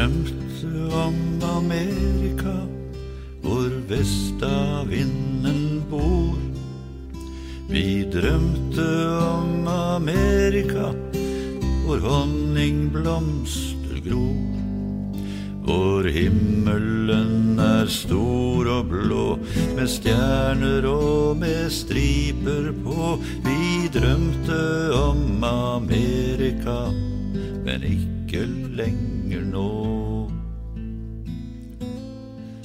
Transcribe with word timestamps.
Drømte 0.00 0.96
om 0.96 1.16
Amerika, 1.44 2.56
hvor 3.42 3.68
vestavinden 3.88 5.82
bor. 5.90 6.38
Vi 7.68 8.04
drømte 8.12 9.08
om 9.20 9.68
Amerika, 9.68 10.92
hvor 11.84 11.98
honningblomster 12.00 14.00
gror. 14.08 14.46
Hvor 15.68 16.02
himmelen 16.08 17.58
er 17.60 17.86
stor 17.86 18.68
og 18.78 18.88
blå, 18.88 19.38
med 19.76 19.88
stjerner 19.88 20.86
og 20.88 21.36
med 21.36 21.70
striper 21.70 22.72
på. 22.84 23.18
Vi 23.44 23.88
drømte 24.00 24.92
om 24.96 25.44
Amerika, 25.44 26.88
men 27.64 27.82
ikke 27.84 28.46
lenger 28.80 29.19
nå. 29.38 29.66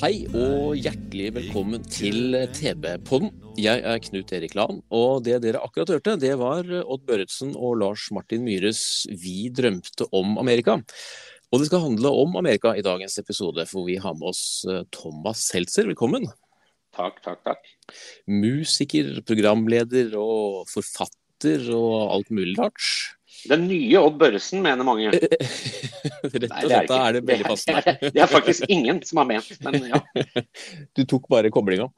Hei 0.01 0.25
og 0.35 0.75
hjertelig 0.75 1.29
velkommen 1.37 1.83
til 1.87 2.35
TB-podden. 2.55 3.31
Jeg 3.61 3.83
er 3.87 4.01
Knut 4.03 4.33
Erik 4.35 4.55
Lahn, 4.57 4.81
og 4.93 5.23
det 5.25 5.39
dere 5.45 5.61
akkurat 5.63 5.93
hørte, 5.93 6.17
det 6.19 6.33
var 6.41 6.67
Odd 6.81 7.05
Børretzen 7.07 7.53
og 7.55 7.77
Lars 7.79 8.09
Martin 8.11 8.43
Myhres 8.43 9.05
'Vi 9.07 9.49
drømte 9.55 10.09
om 10.11 10.37
Amerika'. 10.37 10.81
Og 11.53 11.59
det 11.61 11.67
skal 11.69 11.85
handle 11.85 12.09
om 12.09 12.35
Amerika 12.35 12.73
i 12.75 12.83
dagens 12.83 13.17
episode, 13.17 13.65
for 13.69 13.85
vi 13.85 13.95
har 13.95 14.13
med 14.13 14.27
oss 14.33 14.65
eh, 14.67 14.83
Thomas 14.91 15.45
Seltzer. 15.47 15.85
Velkommen. 15.87 16.25
Takk, 16.95 17.21
takk, 17.23 17.43
takk. 17.45 17.69
Musiker, 18.27 19.21
programleder 19.27 20.17
og 20.19 20.67
forfatter 20.67 21.69
og 21.75 22.11
alt 22.11 22.31
mulig 22.31 22.57
rart. 22.59 23.14
Den 23.49 23.67
nye 23.69 23.99
Odd 24.01 24.19
Børresen, 24.21 24.61
mener 24.65 24.87
mange. 24.87 25.11
Rett 25.15 26.47
og 26.49 26.69
slett, 26.69 26.87
da 26.89 27.01
er 27.07 27.17
det 27.17 27.25
veldig 27.27 27.43
Det 27.43 27.51
passende. 27.51 27.81
er, 27.81 28.13
det 28.15 28.23
er 28.23 28.31
faktisk 28.31 28.65
ingen 28.71 29.01
som 29.05 29.21
har 29.21 29.29
ment, 29.29 29.51
men 29.65 29.91
ja. 29.91 30.01
Du 30.97 31.03
tok 31.05 31.29
bare 31.31 31.51
koblinga. 31.53 31.89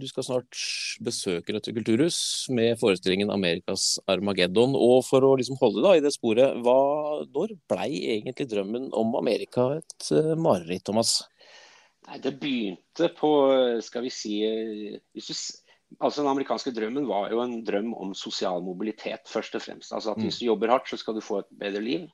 Du 0.00 0.06
skal 0.08 0.24
snart 0.24 0.60
besøke 1.04 1.52
Rødt 1.52 1.68
kulturhus 1.76 2.18
med 2.56 2.78
forestillingen 2.80 3.28
'Amerikas 3.28 3.98
Armageddon'. 4.08 4.72
Og 4.72 5.04
for 5.04 5.26
å 5.26 5.34
liksom 5.36 5.58
holde 5.60 5.84
da 5.84 5.92
i 5.96 6.00
det 6.04 6.14
sporet, 6.14 6.56
hva, 6.64 7.20
når 7.28 7.52
blei 7.68 7.90
egentlig 8.16 8.48
drømmen 8.48 8.88
om 8.96 9.12
Amerika 9.20 9.74
et 9.76 10.08
eh, 10.16 10.32
mareritt, 10.40 10.86
Thomas? 10.88 11.18
Nei, 12.08 12.16
det 12.24 12.38
begynte 12.40 13.10
på, 13.18 13.30
skal 13.84 14.06
vi 14.06 14.12
si 14.14 14.38
hvis 15.12 15.28
du, 15.28 15.34
Altså 15.98 16.22
Den 16.22 16.30
amerikanske 16.30 16.70
drømmen 16.74 17.08
var 17.08 17.32
jo 17.32 17.40
en 17.42 17.56
drøm 17.66 17.90
om 17.98 18.12
sosial 18.14 18.62
mobilitet, 18.62 19.26
først 19.28 19.56
og 19.58 19.64
fremst. 19.64 19.94
Altså 19.96 20.12
at 20.12 20.20
Hvis 20.22 20.38
du 20.38 20.46
jobber 20.46 20.70
hardt, 20.70 20.88
så 20.88 20.98
skal 21.00 21.16
du 21.16 21.24
få 21.24 21.40
et 21.40 21.48
bedre 21.50 21.82
liv. 21.82 22.04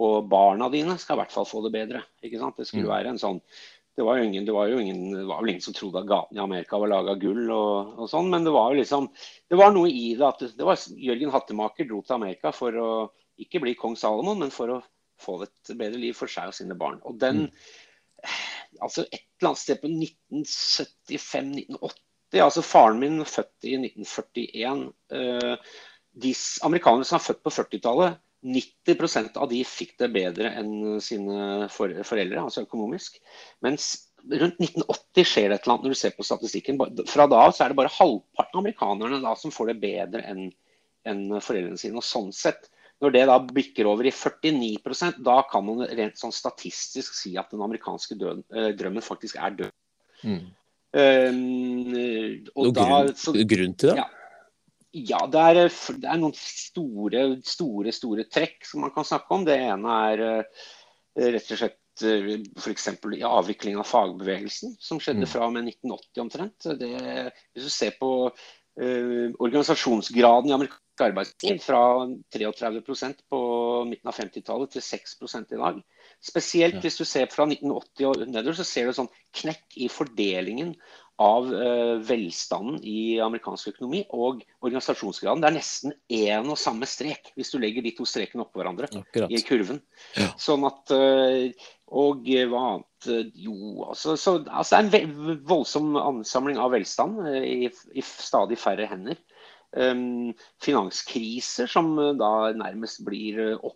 Og 0.00 0.30
barna 0.30 0.70
dine 0.72 0.96
skal 0.98 1.18
i 1.18 1.22
hvert 1.22 1.34
fall 1.34 1.48
få 1.48 1.60
det 1.66 1.74
bedre. 1.74 2.02
ikke 2.22 2.40
sant? 2.40 2.56
Det 2.56 2.70
skulle 2.70 2.88
være 2.88 3.12
en 3.12 3.20
sånn 3.20 3.42
det 3.98 4.04
var, 4.06 4.20
jo 4.20 4.28
ingen, 4.28 4.44
det, 4.46 4.52
var 4.54 4.68
jo 4.70 4.78
ingen, 4.78 5.08
det 5.10 5.24
var 5.26 5.40
vel 5.42 5.50
ingen 5.50 5.64
som 5.64 5.74
trodde 5.74 5.98
at 5.98 6.06
gatene 6.06 6.38
i 6.38 6.42
Amerika 6.44 6.78
var 6.78 6.92
laga 6.92 7.16
av 7.16 7.18
gull 7.18 7.48
og, 7.50 7.96
og 7.98 8.06
sånn, 8.06 8.28
men 8.30 8.44
det 8.46 8.52
var 8.54 8.70
jo 8.70 8.78
liksom 8.78 9.08
Det 9.50 9.58
var 9.58 9.72
noe 9.74 9.90
i 9.90 10.12
det 10.14 10.22
at 10.22 10.44
det, 10.44 10.52
det 10.54 10.68
var 10.68 10.78
Jørgen 11.02 11.32
Hattemaker 11.34 11.88
dro 11.88 11.98
til 12.06 12.14
Amerika 12.14 12.52
for 12.54 12.78
å 12.78 12.90
ikke 13.42 13.58
bli 13.64 13.74
kong 13.74 13.98
Salomon, 13.98 14.38
men 14.38 14.54
for 14.54 14.76
å 14.76 14.78
få 15.18 15.40
et 15.42 15.72
bedre 15.74 15.98
liv 15.98 16.14
for 16.14 16.30
seg 16.30 16.52
og 16.52 16.54
sine 16.54 16.78
barn. 16.78 17.02
Og 17.10 17.18
den 17.18 17.48
altså 18.84 19.02
et 19.08 19.24
eller 19.40 19.50
annet 19.50 19.64
sted 19.64 19.82
på 19.82 19.90
1975-1980 19.90 21.98
altså 22.36 22.64
Faren 22.64 23.00
min 23.00 23.22
født 23.24 23.68
i 23.68 23.76
1941. 23.80 24.88
eh, 25.16 25.76
de 26.18 26.32
amerikanere 26.66 27.06
som 27.06 27.18
er 27.18 27.24
født 27.24 27.44
på 27.46 27.52
40-tallet, 27.54 28.18
90% 28.44 29.38
av 29.40 29.48
de 29.50 29.62
fikk 29.66 29.96
det 29.98 30.10
bedre 30.14 30.52
enn 30.60 31.00
sine 31.02 31.66
for, 31.74 31.90
foreldre, 32.06 32.44
altså 32.44 32.62
økonomisk. 32.66 33.18
Mens 33.66 33.90
rundt 34.28 34.60
1980 34.62 35.26
skjer 35.26 35.48
det 35.48 35.58
et 35.58 35.66
eller 35.66 35.74
annet 35.74 35.88
når 35.88 35.94
du 35.94 35.98
ser 35.98 36.14
på 36.14 36.26
statistikken. 36.26 36.78
Fra 37.10 37.26
da 37.30 37.42
av 37.46 37.54
er 37.54 37.72
det 37.72 37.78
bare 37.78 37.94
halvparten 37.96 38.58
av 38.58 38.62
amerikanerne 38.62 39.22
da 39.24 39.34
som 39.38 39.54
får 39.54 39.72
det 39.72 39.78
bedre 39.82 40.24
enn 40.28 40.48
en 41.08 41.22
foreldrene 41.40 41.80
sine. 41.80 41.98
Og 41.98 42.06
sånn 42.06 42.30
sett, 42.36 42.68
når 43.02 43.14
det 43.14 43.24
da 43.30 43.38
bikker 43.40 43.88
over 43.90 44.06
i 44.08 44.14
49% 44.14 45.20
da 45.26 45.40
kan 45.50 45.66
man 45.66 45.86
rent 45.86 46.18
sånn 46.20 46.34
statistisk 46.34 47.16
si 47.16 47.36
at 47.40 47.52
den 47.54 47.62
amerikanske 47.64 48.18
døden, 48.18 48.44
eh, 48.54 48.70
drømmen 48.78 49.04
faktisk 49.04 49.38
er 49.38 49.54
død. 49.62 49.74
Mm. 50.26 50.48
Og 50.96 52.64
Noen 52.64 52.76
da, 52.76 52.86
grunn, 52.86 53.10
så, 53.18 53.34
grunn 53.50 53.74
til 53.76 53.92
det? 53.92 53.96
Ja. 53.98 54.06
ja, 55.12 55.20
det 55.30 55.42
er, 55.50 55.60
eh, 55.66 55.80
det 56.00 56.08
er 56.08 56.20
noen 56.22 56.36
store, 56.38 57.24
store, 57.44 57.92
store 57.94 58.24
trekk 58.32 58.64
som 58.68 58.86
man 58.86 58.94
kan 58.94 59.06
snakke 59.08 59.36
om. 59.36 59.44
Det 59.48 59.58
ene 59.68 59.98
er 60.12 60.24
eh, 60.28 60.64
rett 61.36 61.52
og 61.52 61.60
slett 61.60 62.06
eh, 62.08 62.30
f.eks. 62.56 62.88
i 63.18 63.26
avviklingen 63.26 63.82
av 63.84 63.90
fagbevegelsen, 63.90 64.78
som 64.80 65.02
skjedde 65.02 65.26
Mm. 65.26 65.32
fra 65.34 65.46
og 65.46 65.56
med 65.58 65.68
1980 65.68 66.24
omtrent. 66.24 66.70
Det, 66.80 66.92
hvis 67.52 67.68
du 67.68 67.72
ser 67.72 67.96
på 68.00 68.10
uh, 68.78 69.28
organisasjonsgraden 69.42 70.50
i 70.50 70.54
amerikansk 70.54 71.02
arbeidsliv 71.02 71.58
fra 71.62 71.80
33% 72.34 73.24
på 73.30 73.40
midten 73.90 74.10
av 74.10 74.16
50-tallet 74.18 74.72
til 74.76 74.82
6 74.82 75.16
i 75.52 75.58
dag. 75.58 75.82
Spesielt 76.18 76.80
hvis 76.82 76.98
du 76.98 77.04
ser 77.06 77.28
fra 77.30 77.46
1980 77.46 78.08
og 78.08 78.24
nedover, 78.26 78.56
så 78.58 78.66
ser 78.66 78.88
du 78.88 78.96
sånn 78.96 79.10
knekk 79.38 79.76
i 79.78 79.86
fordelingen 79.92 80.74
av 81.18 81.48
eh, 81.50 81.96
velstanden 82.06 82.78
i 82.86 83.18
amerikansk 83.22 83.72
økonomi 83.72 84.04
og 84.14 84.44
organisasjonsgraden. 84.62 85.42
Det 85.42 85.48
er 85.48 85.56
nesten 85.56 85.94
én 86.14 86.50
og 86.50 86.60
samme 86.60 86.86
strek, 86.90 87.32
hvis 87.34 87.50
du 87.50 87.58
legger 87.62 87.82
de 87.82 87.92
to 87.96 88.06
strekene 88.06 88.44
oppå 88.44 88.62
hverandre 88.62 88.90
Akkurat. 89.00 89.34
i 89.34 89.42
kurven. 89.46 89.80
Ja. 90.18 90.30
Sånn 90.38 90.66
at 90.68 90.94
eh, 90.94 91.66
Og 91.88 92.26
eh, 92.30 92.46
hva 92.50 92.62
annet 92.74 93.34
Jo, 93.38 93.56
altså, 93.88 94.14
så, 94.18 94.36
altså 94.46 94.82
det 94.90 95.00
er 95.00 95.08
en 95.08 95.42
voldsom 95.46 95.96
ansamling 95.98 96.58
av 96.58 96.74
velstand 96.74 97.22
i, 97.38 97.70
i 97.70 98.04
stadig 98.04 98.58
færre 98.58 98.86
hender. 98.90 99.18
Um, 99.76 100.32
finanskriser 100.64 101.68
som 101.68 101.90
da 102.16 102.30
nærmest 102.56 103.02
blir 103.04 103.42
eh, 103.42 103.66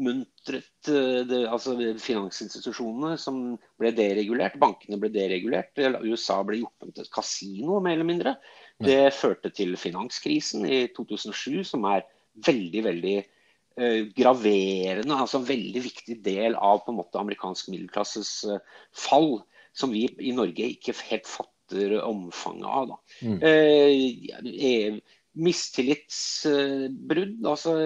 oppmuntret 0.00 0.88
eh, 0.88 1.26
det, 1.28 1.40
Altså 1.50 1.74
finansinstitusjonene 2.00 3.18
som 3.20 3.58
ble 3.80 3.92
deregulert, 3.96 4.58
bankene 4.60 4.98
ble 5.00 5.10
deregulert. 5.12 5.76
USA 6.02 6.40
ble 6.44 6.62
gjort 6.62 6.86
om 6.86 6.94
til 6.94 7.04
et 7.04 7.12
kasino, 7.12 7.80
mer 7.80 7.98
eller 7.98 8.08
mindre. 8.08 8.34
Det 8.80 9.12
førte 9.12 9.52
til 9.52 9.76
finanskrisen 9.76 10.64
i 10.64 10.86
2007, 10.96 11.62
som 11.68 11.84
er 11.90 12.06
veldig, 12.46 12.82
veldig 12.86 13.16
eh, 13.20 14.08
graverende, 14.16 15.16
altså 15.16 15.40
en 15.40 15.48
veldig 15.50 15.84
viktig 15.84 16.16
del 16.24 16.56
av 16.56 16.80
på 16.84 16.94
en 16.94 17.00
måte 17.02 17.20
amerikansk 17.20 17.68
middelklasses 17.68 18.32
eh, 18.48 18.62
fall, 18.96 19.42
som 19.76 19.92
vi 19.92 20.06
i 20.18 20.32
Norge 20.34 20.72
ikke 20.72 20.96
helt 21.10 21.28
fatter 21.28 21.98
omfanget 22.00 22.66
av. 22.66 22.94
Da. 22.94 22.98
Mm. 23.28 23.36
Eh, 23.44 25.18
mistillitsbrudd. 25.38 27.44
altså 27.46 27.76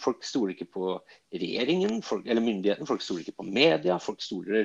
Folk 0.00 0.24
stoler 0.24 0.54
ikke 0.54 0.70
på 0.76 0.94
regjeringen 1.34 2.00
folk, 2.04 2.26
eller 2.26 2.44
myndigheten, 2.44 2.88
folk 2.88 3.02
stoler 3.04 3.24
ikke 3.24 3.40
på 3.42 3.48
media. 3.48 3.98
folk 4.00 4.22
stoler 4.24 4.64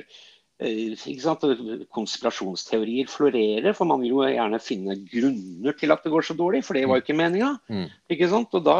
eh, 0.60 0.96
ikke 0.96 1.24
sant? 1.24 1.44
Konspirasjonsteorier 1.92 3.10
florerer, 3.12 3.72
for 3.76 3.88
man 3.88 4.04
vil 4.04 4.14
jo 4.14 4.22
gjerne 4.24 4.62
finne 4.62 4.96
grunner 5.04 5.76
til 5.78 5.92
at 5.92 6.04
det 6.04 6.14
går 6.14 6.28
så 6.28 6.38
dårlig, 6.38 6.64
for 6.64 6.78
det 6.78 6.86
var 6.88 7.00
jo 7.00 7.04
ikke 7.04 7.20
meninga. 7.20 7.52
Mm. 7.68 7.88
Sant? 8.30 8.56
Og, 8.56 8.72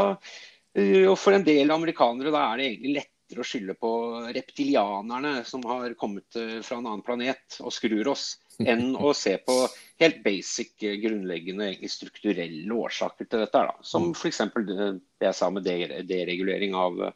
eh, 0.78 1.04
og 1.04 1.18
for 1.20 1.36
en 1.36 1.46
del 1.46 1.74
amerikanere 1.74 2.32
da 2.32 2.48
er 2.52 2.62
det 2.62 2.72
egentlig 2.72 3.04
lettere 3.26 3.42
å 3.42 3.46
skylde 3.46 3.74
på 3.74 3.90
reptilianerne 4.34 5.44
som 5.44 5.64
har 5.66 5.94
kommet 5.98 6.36
eh, 6.36 6.62
fra 6.62 6.78
en 6.78 6.86
annen 6.86 7.02
planet 7.02 7.58
og 7.60 7.72
skrur 7.72 8.08
oss, 8.08 8.38
enn 8.58 8.94
å 8.96 9.12
se 9.14 9.36
på 9.38 9.66
helt 10.00 10.22
basic, 10.22 10.74
eh, 10.82 10.98
grunnleggende 11.02 11.74
strukturelle 11.88 12.72
årsaker 12.72 13.26
til 13.26 13.42
dette. 13.42 13.58
Da. 13.58 13.74
Som 13.82 14.12
f.eks. 14.14 14.40
det 14.66 15.26
jeg 15.26 15.34
sa 15.34 15.50
med 15.50 15.66
deregulering 15.66 16.74
av, 16.74 17.10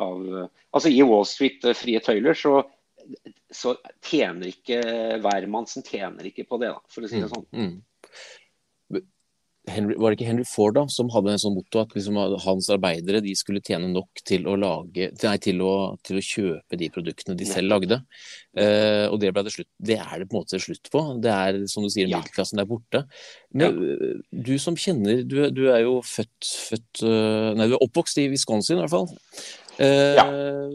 av 0.00 0.48
Altså 0.70 0.88
i 0.88 1.02
Wall 1.02 1.26
Street 1.26 1.64
eh, 1.64 1.76
frie 1.76 2.00
tøyler, 2.00 2.34
så 2.34 2.62
så 3.50 3.72
tjener 4.04 4.50
ikke 4.52 4.76
hvermannsen 5.24 5.82
tjener 5.82 6.26
ikke 6.28 6.44
på 6.46 6.58
det, 6.60 6.68
da, 6.70 6.82
for 6.92 7.02
å 7.02 7.08
si 7.10 7.18
det 7.18 7.30
sånn. 7.32 7.46
Henry, 9.68 9.94
var 10.00 10.10
det 10.10 10.16
ikke 10.16 10.28
Henry 10.30 10.44
Ford 10.48 10.72
da, 10.74 10.82
som 10.88 11.10
hadde 11.12 11.34
en 11.34 11.40
sånn 11.42 11.52
motto 11.52 11.82
at 11.82 11.92
liksom, 11.92 12.16
hans 12.46 12.70
arbeidere 12.72 13.20
de 13.22 13.34
skulle 13.36 13.60
tjene 13.60 13.90
nok 13.92 14.22
til 14.26 14.46
å, 14.48 14.54
lage, 14.58 15.10
nei, 15.20 15.34
til 15.44 15.60
å, 15.60 15.72
til 16.06 16.16
å 16.16 16.22
kjøpe 16.24 16.78
de 16.80 16.88
produktene 16.94 17.36
de 17.36 17.48
selv 17.48 17.68
lagde. 17.68 17.98
Eh, 18.56 19.04
og 19.12 19.18
det 19.20 19.34
ble 19.36 19.44
det 19.46 19.52
slutt 19.54 19.68
Det 19.76 19.98
er 20.00 20.14
det 20.22 20.28
på 20.30 20.38
en 20.38 20.40
måte 20.40 20.62
slutt 20.64 20.88
på. 20.90 21.02
Det 21.22 21.34
er 21.34 21.60
som 21.70 21.84
du 21.84 21.90
sier, 21.92 22.08
Ja. 22.08 22.18
middelklassen 22.22 22.62
er 22.62 22.70
borte. 22.70 23.04
Men 23.52 23.76
ja. 23.76 24.10
du 24.32 24.52
som 24.62 24.78
kjenner 24.80 25.22
Du, 25.28 25.36
du 25.52 25.62
er 25.68 25.84
jo 25.84 26.00
født, 26.06 26.50
født 26.70 27.04
øh, 27.04 27.52
Nei, 27.58 27.68
du 27.68 27.76
er 27.76 27.84
oppvokst 27.84 28.18
i 28.24 28.28
Wisconsin 28.32 28.80
i 28.80 28.84
hvert 28.86 28.96
fall. 28.96 29.12
Eh, 29.78 30.72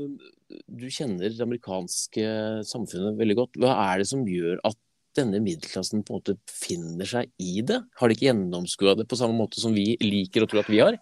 Du 0.72 0.88
kjenner 0.94 1.34
det 1.34 1.42
amerikanske 1.44 2.26
samfunnet 2.70 3.18
veldig 3.20 3.36
godt. 3.42 3.58
Hva 3.60 3.74
er 3.90 4.02
det 4.04 4.08
som 4.14 4.24
gjør 4.30 4.62
at 4.64 4.78
denne 5.18 5.42
middelklassen 5.44 6.04
på 6.06 6.14
en 6.14 6.20
måte 6.20 6.38
finner 6.52 7.10
seg 7.10 7.32
i 7.42 7.64
det? 7.66 7.82
Har 8.00 8.10
de 8.10 8.18
ikke 8.18 8.30
gjennomskua 8.30 8.96
det 9.00 9.08
på 9.10 9.20
samme 9.20 9.38
måte 9.38 9.62
som 9.62 9.76
vi 9.76 9.94
liker 10.04 10.46
å 10.46 10.50
tro 10.52 10.62
at 10.62 10.72
vi 10.72 10.84
har? 10.84 11.00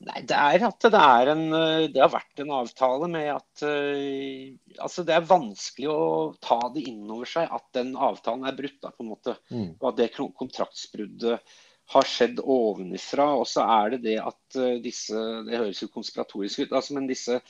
Nei, 0.00 0.22
det 0.24 0.36
er 0.36 0.62
at 0.64 0.84
det 0.88 1.00
er 1.04 1.28
en 1.34 1.42
eh, 1.52 1.86
Det 1.92 2.00
har 2.00 2.12
vært 2.12 2.40
en 2.40 2.52
avtale 2.56 3.08
med 3.12 3.26
at 3.34 3.64
eh, 3.68 4.54
Altså, 4.80 5.04
det 5.04 5.12
er 5.12 5.26
vanskelig 5.28 5.90
å 5.92 6.04
ta 6.40 6.60
det 6.72 6.86
inn 6.88 7.02
over 7.04 7.28
seg 7.28 7.50
at 7.52 7.66
den 7.76 7.92
avtalen 8.00 8.48
er 8.48 8.56
brutt, 8.56 8.78
da, 8.80 8.94
på 8.94 9.04
en 9.04 9.10
måte. 9.10 9.34
Mm. 9.52 9.74
Og 9.76 9.90
at 9.90 9.98
det 9.98 10.08
kontraktsbruddet 10.16 11.52
har 11.90 12.06
skjedd 12.08 12.40
ovenifra. 12.40 13.26
Og 13.42 13.44
så 13.50 13.66
er 13.66 13.96
det 13.96 14.00
det 14.06 14.16
at 14.22 14.56
eh, 14.56 14.78
disse 14.80 15.20
Det 15.46 15.60
høres 15.60 15.82
jo 15.84 15.90
konspiratorisk 15.92 16.64
ut, 16.64 16.72
altså, 16.72 16.96
men 16.96 17.10
disse 17.10 17.40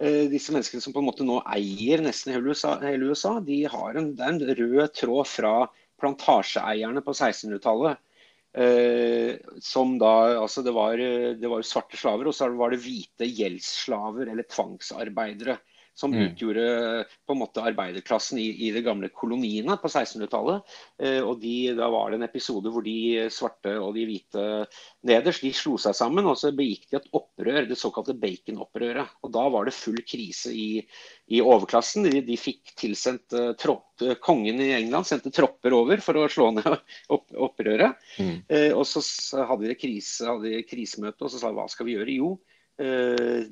disse 0.00 0.50
menneskene 0.54 0.82
som 0.82 0.94
på 0.94 0.98
en 1.02 1.06
måte 1.06 1.24
nå 1.26 1.36
eier 1.52 2.00
nesten 2.02 2.32
hele 2.34 2.50
USA, 2.50 2.72
hele 2.82 3.12
USA 3.12 3.36
de 3.44 3.60
har 3.70 3.98
en, 3.98 4.08
det 4.18 4.24
er 4.24 4.32
en 4.32 4.56
rød 4.58 4.94
tråd 4.98 5.28
fra 5.30 5.52
plantasjeeierne 6.02 7.02
på 7.04 7.14
1600-tallet. 7.14 8.00
Eh, 8.52 9.38
som 9.64 9.94
da, 10.00 10.36
altså 10.42 10.64
det 10.64 10.74
var, 10.76 11.00
det 11.40 11.48
var 11.48 11.62
svarte 11.64 11.96
slaver, 11.96 12.28
og 12.28 12.36
så 12.36 12.50
var 12.56 12.74
det 12.74 12.82
hvite 12.84 13.28
gjeldsslaver 13.28 14.32
eller 14.32 14.48
tvangsarbeidere. 14.50 15.56
Som 15.94 16.12
Mm. 16.12 16.22
utgjorde 16.30 16.62
på 17.26 17.34
en 17.34 17.38
måte 17.42 17.60
arbeiderklassen 17.68 18.38
i, 18.40 18.46
i 18.66 18.70
de 18.72 18.80
gamle 18.82 19.10
koloniene 19.12 19.74
på 19.76 19.90
1600-tallet. 19.90 20.62
Eh, 20.98 21.20
og 21.20 21.40
de, 21.42 21.74
Da 21.76 21.90
var 21.92 22.10
det 22.10 22.16
en 22.16 22.24
episode 22.26 22.70
hvor 22.72 22.82
de 22.86 23.26
svarte 23.28 23.74
og 23.76 23.92
de 23.94 24.06
hvite 24.08 24.44
nederst 25.04 25.42
de 25.44 25.50
slo 25.52 25.76
seg 25.76 25.92
sammen 25.98 26.24
og 26.30 26.38
så 26.40 26.48
begikk 26.56 26.86
de 26.90 26.96
et 26.96 27.10
opprør, 27.12 27.66
det 27.68 27.76
såkalte 27.76 28.16
Bacon-opprøret. 28.16 29.12
Og 29.22 29.32
Da 29.36 29.44
var 29.52 29.68
det 29.68 29.74
full 29.76 30.00
krise 30.08 30.54
i, 30.56 30.80
i 31.28 31.42
overklassen. 31.44 32.08
De, 32.08 32.22
de 32.24 32.38
fikk 32.40 32.72
tilsendt 32.80 33.36
eh, 33.36 33.52
tropp, 33.60 33.88
Kongen 34.24 34.58
i 34.64 34.72
England 34.74 35.06
sendte 35.06 35.30
tropper 35.30 35.76
over 35.76 36.00
for 36.02 36.16
å 36.18 36.24
slå 36.32 36.48
ned 36.56 36.66
opp, 37.14 37.28
opprøret. 37.36 38.00
Mm. 38.18 38.40
Eh, 38.48 38.72
og 38.72 38.82
så 38.88 39.04
hadde 39.46 39.68
de 39.68 39.76
krise, 39.78 40.24
hadde 40.26 40.48
de 40.56 40.64
krisemøte 40.66 41.22
og 41.22 41.30
så 41.30 41.38
sa 41.38 41.52
de, 41.52 41.58
hva 41.60 41.68
skal 41.70 41.86
vi 41.86 41.94
gjøre? 41.98 42.16
Jo, 42.16 42.32
eh, 42.34 42.51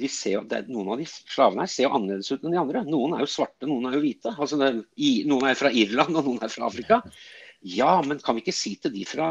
de 0.01 0.09
ser, 0.13 0.41
er- 0.53 0.71
noen 0.71 0.93
av 0.95 1.01
de 1.03 1.07
slavene 1.11 1.65
her 1.65 1.71
ser 1.73 1.87
jo 1.87 1.93
annerledes 1.97 2.31
ut 2.33 2.45
enn 2.45 2.55
de 2.57 2.61
andre. 2.63 2.85
Noen 2.89 3.15
er 3.17 3.25
jo 3.25 3.31
svarte, 3.31 3.69
noen 3.71 3.87
er 3.91 3.99
jo 3.99 4.03
hvite. 4.05 4.33
Altså, 4.37 4.59
er, 4.67 4.81
noen 5.31 5.51
er 5.51 5.59
fra 5.61 5.71
Irland 5.73 6.17
og 6.17 6.27
noen 6.27 6.43
er 6.47 6.53
fra 6.53 6.67
Afrika. 6.69 7.01
Ja, 7.63 7.99
men 8.01 8.19
kan 8.25 8.39
vi 8.39 8.41
ikke 8.41 8.57
si 8.57 8.71
til 8.81 8.93
de 8.95 9.03
fra 9.05 9.27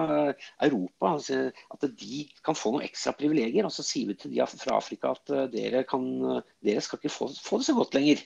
Europa 0.62 1.16
altså, 1.16 1.48
at 1.74 1.86
de 1.98 2.19
kan 2.46 2.57
få 2.57 2.75
noen 2.75 2.86
ekstra 2.86 3.16
privilegier? 3.18 3.66
Og 3.66 3.74
så 3.74 3.81
sier 3.86 4.12
vi 4.12 4.18
til 4.22 4.36
de 4.36 4.46
fra 4.51 4.75
Afrika 4.78 5.16
at 5.16 5.31
eh, 5.34 5.48
dere, 5.56 5.81
kan, 5.90 6.06
eh, 6.36 6.44
dere 6.68 6.84
skal 6.86 7.01
ikke 7.01 7.13
få, 7.16 7.31
få 7.34 7.57
det 7.57 7.66
så 7.72 7.75
godt 7.80 7.98
lenger. 7.98 8.22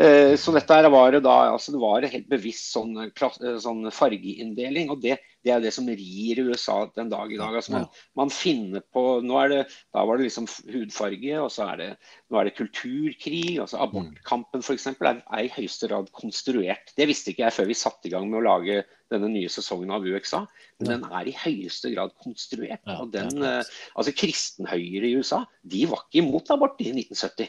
Eh, 0.00 0.36
Så 0.40 0.54
dette 0.56 0.78
var 0.94 1.18
da, 1.20 1.36
altså 1.52 1.74
det 1.74 1.82
var 1.82 2.06
helt 2.08 2.30
bevisst 2.32 2.72
sånn, 2.72 2.96
eh, 3.04 3.12
eh, 3.12 3.58
sånn 3.60 3.90
fargeinndeling. 3.92 4.88
og 4.94 5.02
det, 5.04 5.18
det 5.44 5.52
er 5.54 5.62
det 5.64 5.72
som 5.72 5.88
rir 5.88 6.40
USA 6.44 6.82
den 6.96 7.08
dag 7.12 7.32
i 7.32 7.38
dag. 7.40 7.54
altså 7.56 7.72
man, 7.72 7.86
man 8.18 8.32
finner 8.32 8.82
på, 8.92 9.04
nå 9.24 9.38
er 9.40 9.52
det, 9.52 9.60
Da 9.94 10.04
var 10.04 10.18
det 10.18 10.26
liksom 10.28 10.48
hudfarge, 10.68 11.40
og 11.40 11.50
så 11.54 11.70
er 11.72 11.80
det, 11.80 11.88
nå 12.30 12.40
er 12.40 12.48
det 12.48 12.56
kulturkrig. 12.58 13.58
altså 13.62 13.80
Abortkampen 13.80 14.64
f.eks. 14.64 14.86
Er, 14.92 15.22
er 15.24 15.44
i 15.46 15.52
høyeste 15.54 15.88
grad 15.88 16.10
konstruert. 16.16 16.92
Det 16.96 17.08
visste 17.08 17.32
ikke 17.32 17.46
jeg 17.46 17.56
før 17.56 17.70
vi 17.70 17.78
satte 17.78 18.10
i 18.10 18.12
gang 18.12 18.28
med 18.28 18.42
å 18.42 18.46
lage 18.48 18.82
denne 19.10 19.30
nye 19.32 19.48
sesongen 19.50 19.94
av 19.94 20.04
UXA. 20.06 20.44
Men 20.80 20.92
den 20.92 21.06
er 21.08 21.30
i 21.30 21.36
høyeste 21.36 21.94
grad 21.94 22.12
konstruert. 22.20 22.84
Og 22.98 23.08
den, 23.14 23.40
eh, 23.42 23.64
altså 23.96 24.14
Kristenhøyre 24.16 25.08
i 25.08 25.16
USA 25.16 25.44
de 25.62 25.86
var 25.88 26.04
ikke 26.04 26.22
imot 26.24 26.52
abort 26.52 26.80
i 26.84 26.92
1970. 26.92 27.48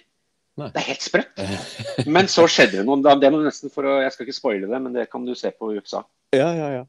Nei. 0.59 0.67
Det 0.71 0.81
er 0.81 0.87
helt 0.89 1.05
sprøtt. 1.05 1.43
Men 2.15 2.27
så 2.31 2.47
skjedde 2.49 2.81
det 2.81 2.87
noe. 2.87 3.19
Det 3.19 3.29
må 3.31 3.43
nesten 3.43 3.71
for 3.73 3.87
å, 3.87 3.99
Jeg 4.03 4.15
skal 4.15 4.27
ikke 4.27 4.39
spoile 4.39 4.71
det, 4.71 4.81
men 4.83 4.95
det 4.95 5.07
kan 5.11 5.23
du 5.25 5.31
se 5.37 5.51
på 5.55 5.71
USA. 5.77 6.03
Ja, 6.35 6.49
ja, 6.55 6.67
ja. 6.79 6.83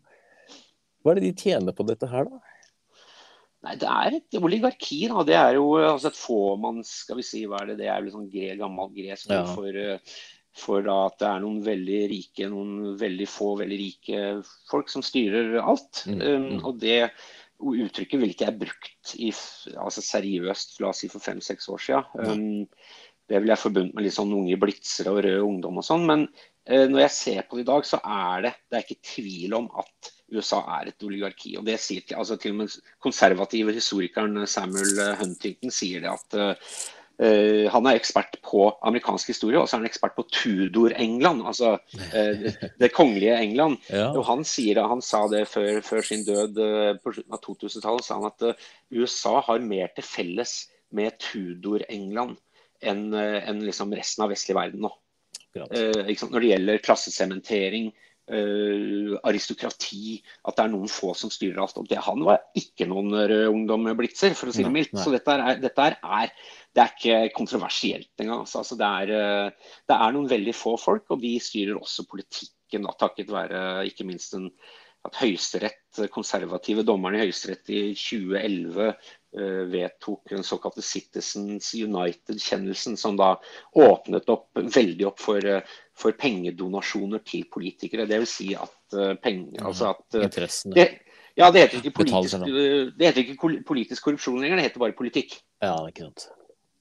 Hva 1.02 1.12
er 1.12 1.20
det 1.20 1.28
de 1.28 1.34
tjener 1.42 1.74
på 1.76 1.86
dette 1.88 2.08
her, 2.10 2.28
da? 2.30 2.40
Nei, 3.62 3.76
Det 3.78 3.88
er 3.88 4.16
et 4.18 4.38
oligarki. 4.42 5.00
da. 5.08 5.22
Det 5.26 5.34
er 5.38 5.54
jo 5.54 5.66
altså 5.78 6.10
et 6.10 6.18
fåmanns 6.18 6.88
Skal 7.04 7.20
vi 7.20 7.26
si, 7.26 7.44
hva 7.46 7.60
er 7.62 7.72
det? 7.72 7.78
Det 7.82 7.90
er 7.90 8.02
jo 8.02 8.14
sånn 8.16 8.30
gre, 8.30 8.56
gammel 8.58 8.90
gresk 8.96 9.30
Ja. 9.30 9.44
for, 9.54 9.68
eh, 9.68 9.98
for 10.52 10.82
da 10.82 10.96
at 11.06 11.18
det 11.18 11.28
er 11.28 11.40
noen 11.40 11.62
veldig 11.64 12.00
rike, 12.10 12.48
noen 12.50 12.96
veldig 12.98 13.28
få 13.30 13.52
veldig 13.62 13.78
rike 13.78 14.24
folk 14.68 14.90
som 14.92 15.02
styrer 15.02 15.60
alt. 15.62 16.02
Mm, 16.06 16.20
Um, 16.20 16.48
mm. 16.58 16.64
og 16.66 16.78
det 16.80 17.10
uttrykket 17.62 18.18
vil 18.18 18.32
ikke 18.34 18.48
jeg 18.48 18.58
brukt 18.58 19.14
i, 19.14 19.30
altså 19.78 20.02
seriøst 20.02 20.80
la 20.82 20.88
oss 20.90 20.98
si 21.04 21.08
for 21.08 21.22
fem-seks 21.22 21.68
år 21.70 21.78
siden. 21.78 22.04
Um, 22.18 22.66
det 23.30 23.40
vil 23.40 23.52
jeg 23.54 23.62
forbundet 23.62 23.94
med 23.94 24.04
litt 24.04 24.16
sånn 24.16 24.34
unge 24.34 24.58
blitzere 24.58 25.12
og 25.14 25.22
rød 25.24 25.40
ungdom 25.46 25.78
og 25.78 25.86
sånn. 25.86 26.04
Men 26.10 26.26
uh, 26.68 26.86
når 26.90 27.04
jeg 27.06 27.14
ser 27.16 27.42
på 27.46 27.56
det 27.56 27.64
i 27.64 27.70
dag, 27.70 27.86
så 27.86 28.02
er 28.02 28.42
det, 28.48 28.52
det 28.68 28.76
er 28.80 28.84
ikke 28.88 29.08
tvil 29.14 29.54
om 29.54 29.70
at 29.78 30.10
USA 30.32 30.62
er 30.78 30.90
et 30.90 31.06
oligarki. 31.06 31.56
og 31.58 31.66
det 31.68 31.78
sier 31.80 32.04
til, 32.06 32.18
altså 32.20 32.38
til 32.40 32.54
og 32.54 32.62
med 32.62 32.80
konservative 33.02 33.74
historikeren 33.76 34.46
Samuel 34.46 34.98
Huntington 35.20 35.72
sier 35.74 36.04
det 36.04 36.10
at 36.12 36.36
eh, 36.38 36.74
eh, 37.22 37.66
han 37.72 37.88
er 37.88 37.98
ekspert 37.98 38.38
på 38.44 38.68
amerikansk 38.82 39.32
historie, 39.34 39.60
og 39.60 39.68
så 39.68 39.76
er 39.76 39.82
han 39.84 39.90
ekspert 39.90 40.16
på 40.16 40.26
Tudor-England, 40.32 41.44
altså 41.46 41.74
uh, 41.78 42.32
det, 42.42 42.54
det 42.82 42.92
kongelige 42.96 43.38
England. 43.44 43.78
Ja. 43.92 44.10
Og 44.10 44.24
han, 44.28 44.44
sier, 44.48 44.82
han 44.88 45.04
sa 45.04 45.24
det 45.32 45.46
før, 45.52 45.80
før 45.86 46.06
sin 46.06 46.24
død 46.28 46.58
uh, 46.58 46.92
på 47.02 47.14
slutten 47.16 47.36
av 47.36 47.44
2000-tallet, 47.44 48.06
sa 48.06 48.18
han 48.20 48.30
at 48.32 48.48
eh, 48.48 48.70
USA 48.98 49.38
har 49.46 49.62
mer 49.64 49.92
til 49.96 50.06
felles 50.06 50.56
med 50.92 51.16
Tudor-England 51.22 52.40
enn 52.82 53.12
eh, 53.14 53.40
enn 53.48 53.62
liksom 53.64 53.94
resten 53.94 54.24
av 54.24 54.32
vestlig 54.32 54.56
verden 54.58 54.84
nå. 54.86 54.92
Eh? 55.56 56.12
Når 56.22 56.38
det 56.38 56.50
gjelder 56.50 56.82
klassesementering, 56.84 57.92
eh, 58.30 59.14
aristokrati, 59.26 60.18
at 60.46 60.56
det 60.56 60.64
er 60.64 60.72
noen 60.72 60.90
få 60.90 61.12
som 61.18 61.32
styrer 61.32 61.62
alt. 61.62 61.78
Og 61.80 61.88
det, 61.90 61.98
han 62.04 62.22
var 62.26 62.42
ikke 62.58 62.86
noen 62.90 63.10
rød 63.16 63.48
ungdom-blitzer, 63.50 64.36
for 64.38 64.50
å 64.50 64.54
si 64.54 64.66
det 64.66 64.74
mildt. 64.74 64.94
Så 65.00 65.14
dette 65.14 65.34
er, 65.34 65.62
dette 65.62 65.88
er, 65.88 65.98
er, 66.20 66.34
det 66.72 66.84
er 66.84 66.94
ikke 66.94 67.36
kontroversielt 67.36 68.12
engang. 68.22 68.44
Altså, 68.44 68.62
altså, 68.62 68.78
det, 68.80 68.92
er, 69.02 69.50
uh, 69.50 69.74
det 69.90 69.98
er 69.98 70.16
noen 70.16 70.30
veldig 70.30 70.56
få 70.56 70.76
folk, 70.80 71.08
og 71.10 71.22
de 71.24 71.36
styrer 71.42 71.78
også 71.78 72.06
politikken, 72.10 72.86
da, 72.86 72.94
takket 73.00 73.32
være 73.32 73.82
ikke 73.90 74.06
minst 74.08 74.38
en, 74.38 74.48
at 75.06 75.18
Høyesterett, 75.18 75.80
konservative 76.14 76.84
dommerne 76.86 77.18
i 77.18 77.24
Høyesterett 77.24 77.70
i 77.74 77.80
2011 77.98 78.84
eh, 78.86 79.62
vedtok 79.72 80.30
den 80.30 80.46
såkalte 80.46 80.84
Citizens 80.86 81.72
United-kjennelsen, 81.74 82.96
som 83.00 83.18
da 83.18 83.34
åpnet 83.82 84.30
opp 84.32 84.62
veldig 84.62 85.08
opp 85.10 85.20
for, 85.20 85.48
for 85.98 86.14
pengedonasjoner 86.18 87.22
til 87.26 87.44
politikere. 87.52 88.06
Det 88.08 88.20
vil 88.22 88.28
si 88.28 88.52
at 88.56 88.96
eh, 88.96 89.32
Ja, 89.32 89.66
altså 89.66 89.92
at 89.92 90.16
eh, 90.18 90.48
det, 90.74 90.86
ja, 91.36 91.50
det 91.52 91.66
heter, 91.66 91.82
ikke 91.82 91.94
politisk, 92.02 92.46
eh, 92.46 92.88
det 92.96 93.10
heter 93.10 93.24
ikke 93.24 93.64
politisk 93.66 94.08
korrupsjon 94.08 94.40
lenger, 94.40 94.56
det 94.56 94.70
heter 94.70 94.82
bare 94.82 94.96
politikk. 94.96 95.36
Ja, 95.62 95.76
ikke 95.88 96.08
sant. 96.08 96.28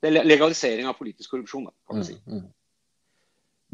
Det 0.01 0.10
er 0.10 0.25
legalisering 0.25 0.88
av 0.89 0.98
politisk 0.98 1.36
korrupsjon, 1.36 1.68
da, 1.70 1.75
kan 1.88 2.00
man 2.00 2.08
si. 2.08 2.18
Mm, 2.25 2.39
mm. 2.39 2.50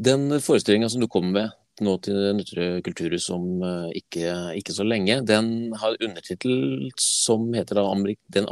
Den 0.08 0.28
forestillinga 0.44 0.90
som 0.92 1.02
du 1.02 1.08
kommer 1.10 1.34
med 1.34 1.56
nå 1.82 1.92
til 2.02 2.16
Nøtterøy 2.34 2.80
kulturhus 2.82 3.28
om 3.30 3.62
ikke, 3.94 4.32
ikke 4.58 4.74
så 4.74 4.82
lenge, 4.82 5.20
den 5.22 5.70
har 5.78 5.94
undertittel 6.02 6.88
som 6.98 7.52
heter 7.54 7.78
da 7.78 7.84
Amerik 7.86 8.18
den, 8.34 8.48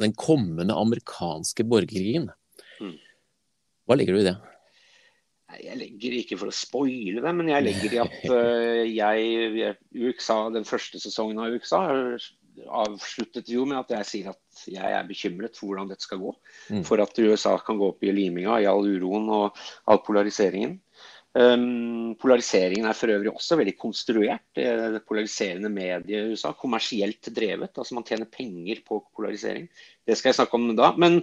den 0.00 0.14
kommende 0.16 0.72
amerikanske 0.72 1.66
borgerkrigen. 1.68 2.30
Mm. 2.80 2.96
Hva 3.84 3.98
legger 4.00 4.16
du 4.16 4.22
i 4.22 4.28
det? 4.30 4.38
Jeg 5.62 5.78
legger 5.80 6.16
ikke 6.20 6.38
for 6.40 6.52
å 6.52 6.54
spoile 6.54 7.22
det, 7.24 7.34
men 7.38 7.52
jeg 7.52 7.66
legger 7.66 7.94
i 7.94 8.00
at 8.02 8.16
eh, 8.38 8.82
jeg 8.92 9.76
UXA, 10.10 10.40
den 10.56 10.66
første 10.68 11.00
sesongen 11.02 11.40
av 11.42 11.56
UXA 11.56 11.84
avsluttet 12.64 13.50
jo 13.52 13.66
med 13.68 13.78
at 13.82 13.92
jeg 13.98 14.08
sier 14.08 14.32
at 14.32 14.64
jeg 14.70 14.96
er 14.98 15.08
bekymret 15.08 15.58
for 15.58 15.70
hvordan 15.70 15.90
dette 15.90 16.06
skal 16.06 16.22
gå. 16.22 16.32
Mm. 16.72 16.82
For 16.88 17.02
at 17.02 17.18
USA 17.20 17.56
kan 17.62 17.80
gå 17.80 17.90
opp 17.92 18.04
i 18.04 18.14
liminga 18.14 18.60
i 18.62 18.68
all 18.70 18.86
uroen 18.86 19.28
og 19.32 19.60
all 19.90 20.02
polariseringen. 20.06 20.78
Um, 21.36 22.14
polariseringen 22.16 22.86
er 22.88 22.96
for 22.96 23.12
øvrig 23.12 23.28
også 23.34 23.58
veldig 23.60 23.74
konstruert. 23.76 24.44
Det 24.56 24.64
er 24.64 25.02
polariserende 25.04 25.68
medier 25.68 26.24
i 26.24 26.32
USA. 26.32 26.54
Kommersielt 26.56 27.28
drevet. 27.28 27.76
altså 27.76 27.98
Man 27.98 28.06
tjener 28.08 28.30
penger 28.32 28.80
på 28.86 29.02
polarisering. 29.16 29.68
Det 30.06 30.16
skal 30.16 30.32
jeg 30.32 30.40
snakke 30.40 30.56
om 30.56 30.70
da. 30.78 30.94
Men, 30.96 31.20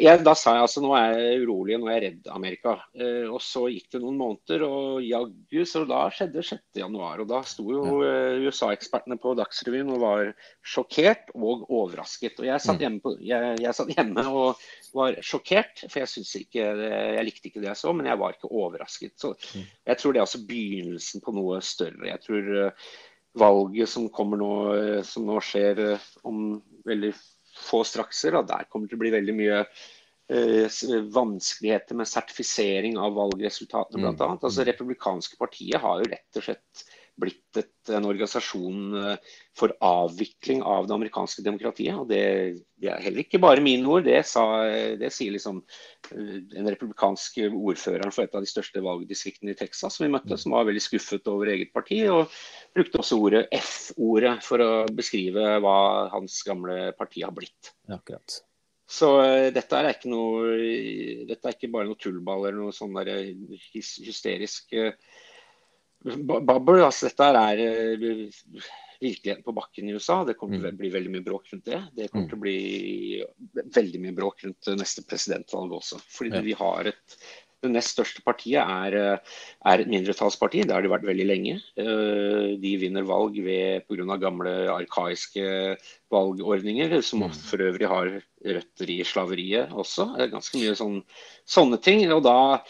Jeg, 0.00 0.22
da 0.24 0.32
sa 0.38 0.54
jeg 0.56 0.64
altså 0.64 0.80
nå 0.84 0.92
er 0.96 1.16
jeg 1.18 1.42
urolig, 1.44 1.76
nå 1.80 1.88
er 1.90 1.96
jeg 1.98 2.02
redd 2.04 2.28
Amerika. 2.32 2.74
Eh, 2.96 3.26
og 3.28 3.40
så 3.44 3.66
gikk 3.72 3.90
det 3.92 4.00
noen 4.02 4.16
måneder, 4.20 4.64
og 4.66 5.02
jaggu, 5.04 5.64
så 5.68 5.82
da 5.88 6.04
skjedde 6.14 6.44
6.1. 6.46 6.96
Og 6.96 7.26
da 7.28 7.40
sto 7.44 7.66
jo 7.74 7.98
eh, 8.06 8.40
USA-ekspertene 8.46 9.18
på 9.22 9.34
Dagsrevyen 9.38 9.92
og 9.92 10.00
var 10.04 10.32
sjokkert 10.64 11.32
og 11.36 11.66
overrasket. 11.68 12.40
Og 12.40 12.48
jeg 12.48 12.64
satt 12.64 12.78
Mm. 12.78 12.84
hjemme, 12.86 13.00
på, 13.04 13.14
jeg, 13.20 13.58
jeg 13.60 13.74
satt 13.78 13.94
hjemme 13.96 14.26
og 14.32 14.66
var 14.96 15.20
sjokkert, 15.20 15.84
for 15.88 16.02
jeg 16.02 16.42
ikke 16.42 16.68
Jeg 16.72 17.24
likte 17.24 17.48
ikke 17.48 17.60
det 17.60 17.72
jeg 17.72 17.80
så, 17.82 17.92
men 17.92 18.06
jeg 18.06 18.18
var 18.20 18.34
ikke 18.36 18.50
overrasket. 18.52 19.14
Så 19.20 19.34
Mm. 19.54 19.64
jeg 19.86 19.98
tror 19.98 20.12
det 20.12 20.20
er 20.20 20.26
altså 20.28 20.46
begynnelsen 20.46 21.20
på 21.24 21.34
noe 21.34 21.60
større. 21.60 22.06
Jeg 22.06 22.20
tror 22.22 22.52
eh, 22.66 22.72
valget 23.38 23.88
som 23.88 24.08
kommer 24.12 24.36
nå, 24.40 24.52
eh, 24.76 25.02
som 25.02 25.24
nå 25.26 25.38
skjer 25.40 25.78
eh, 25.94 26.08
om 26.28 26.62
veldig 26.86 27.12
få 27.54 27.82
strakser, 27.84 28.36
og 28.38 28.46
der 28.48 28.64
kommer 28.70 28.86
det 28.86 28.94
til 28.94 29.00
å 29.00 29.04
bli 29.04 29.12
veldig 29.14 29.34
mye 29.36 29.58
eh, 30.32 30.80
vanskeligheter 31.12 31.98
med 31.98 32.08
sertifisering 32.08 32.98
av 32.98 33.14
valgresultatene, 33.18 33.98
Mm. 33.98 34.02
blant 34.06 34.20
annet. 34.20 34.44
Altså, 34.44 34.64
Republikanske 34.64 35.36
partiet 35.36 35.80
har 35.80 36.00
jo 36.00 36.10
rett 36.10 36.38
og 36.40 36.42
slett 36.46 36.84
blitt 37.20 37.58
et, 37.60 37.72
en 37.92 38.06
organisasjon 38.08 38.96
eh, 38.98 39.32
for 39.58 39.74
avvikling 39.84 40.62
av 40.64 40.86
det 40.88 40.94
amerikanske 40.96 41.44
demokratiet. 41.44 41.96
og 41.98 42.08
Det, 42.08 42.22
det 42.80 42.92
er 42.92 43.02
heller 43.04 43.24
ikke 43.24 43.40
bare 43.42 43.64
mine 43.64 43.88
ord, 43.88 44.06
det, 44.08 44.22
sa, 44.28 44.44
det 44.98 45.12
sier 45.14 45.34
liksom 45.34 45.60
den 46.10 46.62
en 46.62 46.70
republikansk 46.72 47.42
ordfører 47.48 48.12
for 48.14 48.24
et 48.24 48.36
av 48.36 48.44
de 48.44 48.50
største 48.50 48.82
valgdistriktene 48.84 49.52
i 49.52 49.58
Texas 49.58 49.98
som 49.98 50.06
vi 50.06 50.12
møtte, 50.14 50.38
som 50.40 50.56
var 50.56 50.68
veldig 50.68 50.84
skuffet 50.84 51.28
over 51.30 51.52
eget 51.52 51.74
parti. 51.74 52.02
og 52.08 52.32
brukte 52.72 53.02
også 53.02 53.18
ordet 53.20 53.42
F-ordet 53.52 54.38
for 54.46 54.64
å 54.64 54.70
beskrive 54.92 55.58
hva 55.62 55.76
hans 56.14 56.40
gamle 56.46 56.94
parti 56.98 57.24
har 57.26 57.34
blitt. 57.36 57.74
Akkurat. 57.92 58.40
Så 58.92 59.08
eh, 59.24 59.50
dette 59.54 59.78
er 59.78 59.94
ikke 59.94 60.10
noe 60.12 60.56
Dette 61.28 61.48
er 61.48 61.56
ikke 61.56 61.70
bare 61.72 61.88
noe 61.88 62.00
tullball 62.00 62.48
eller 62.48 62.60
noe 62.60 62.76
sånn 62.76 62.96
eh, 63.04 63.32
hysterisk 63.72 64.74
babbel. 66.02 66.82
Altså, 66.84 67.08
dette 67.10 67.28
er 67.28 67.62
eh, 67.62 68.32
virkeligheten 69.02 69.44
på 69.46 69.54
bakken 69.56 69.88
i 69.88 69.94
USA. 69.96 70.22
Det 70.26 70.36
kommer 70.38 70.58
til 70.58 70.72
å 70.72 70.80
bli 70.80 70.90
veldig 70.94 71.14
mye 71.14 71.26
bråk 71.26 71.52
rundt 71.52 71.68
det. 71.70 71.80
Det 71.96 72.10
kommer 72.10 72.28
til 72.30 72.38
å 72.38 72.42
bli 72.42 72.58
veldig 73.78 74.02
mye 74.02 74.18
bråk 74.18 74.44
rundt 74.46 74.72
eh, 74.72 74.78
neste 74.78 75.06
presidentvalg 75.06 75.78
også. 75.78 76.02
Fordi 76.18 76.36
Ja. 76.36 76.44
vi 76.50 76.58
har 76.58 76.92
et 76.92 77.18
det 77.62 77.70
nest 77.70 77.92
største 77.94 78.24
partiet 78.26 78.58
er, 78.58 78.94
eh, 78.98 79.18
er 79.70 79.78
et 79.78 79.86
mindretallsparti. 79.86 80.64
Det 80.66 80.74
har 80.74 80.82
de 80.82 80.90
vært 80.90 81.06
veldig 81.06 81.26
lenge. 81.28 81.60
De 81.76 82.72
vinner 82.76 83.06
valg 83.06 83.38
pga. 83.86 84.18
gamle 84.18 84.50
arkaiske 84.66 85.78
valgordninger, 86.10 87.00
som 87.02 87.22
for 87.30 87.58
øvrig 87.58 87.86
har 87.86 88.10
røtter 88.44 88.90
i 88.90 89.04
slaveriet 89.04 89.70
også. 89.70 90.08
Ganske 90.28 90.58
mye 90.58 90.74
sånn, 90.74 91.04
sånne 91.46 91.80
ting. 91.80 92.10
og 92.10 92.24
da 92.24 92.60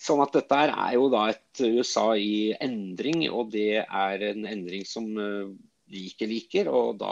Sånn 0.00 0.22
at 0.24 0.32
dette 0.32 0.58
er 0.64 0.94
jo 0.96 1.08
da 1.12 1.26
et 1.28 1.60
USA 1.60 2.14
i 2.16 2.54
endring, 2.56 3.26
og 3.28 3.50
det 3.52 3.82
er 3.84 4.22
en 4.30 4.46
endring 4.48 4.86
som 4.88 5.10
eh, 5.20 5.50
vi 5.90 6.06
ikke 6.08 6.28
liker. 6.30 6.70
og 6.72 7.00
da, 7.02 7.10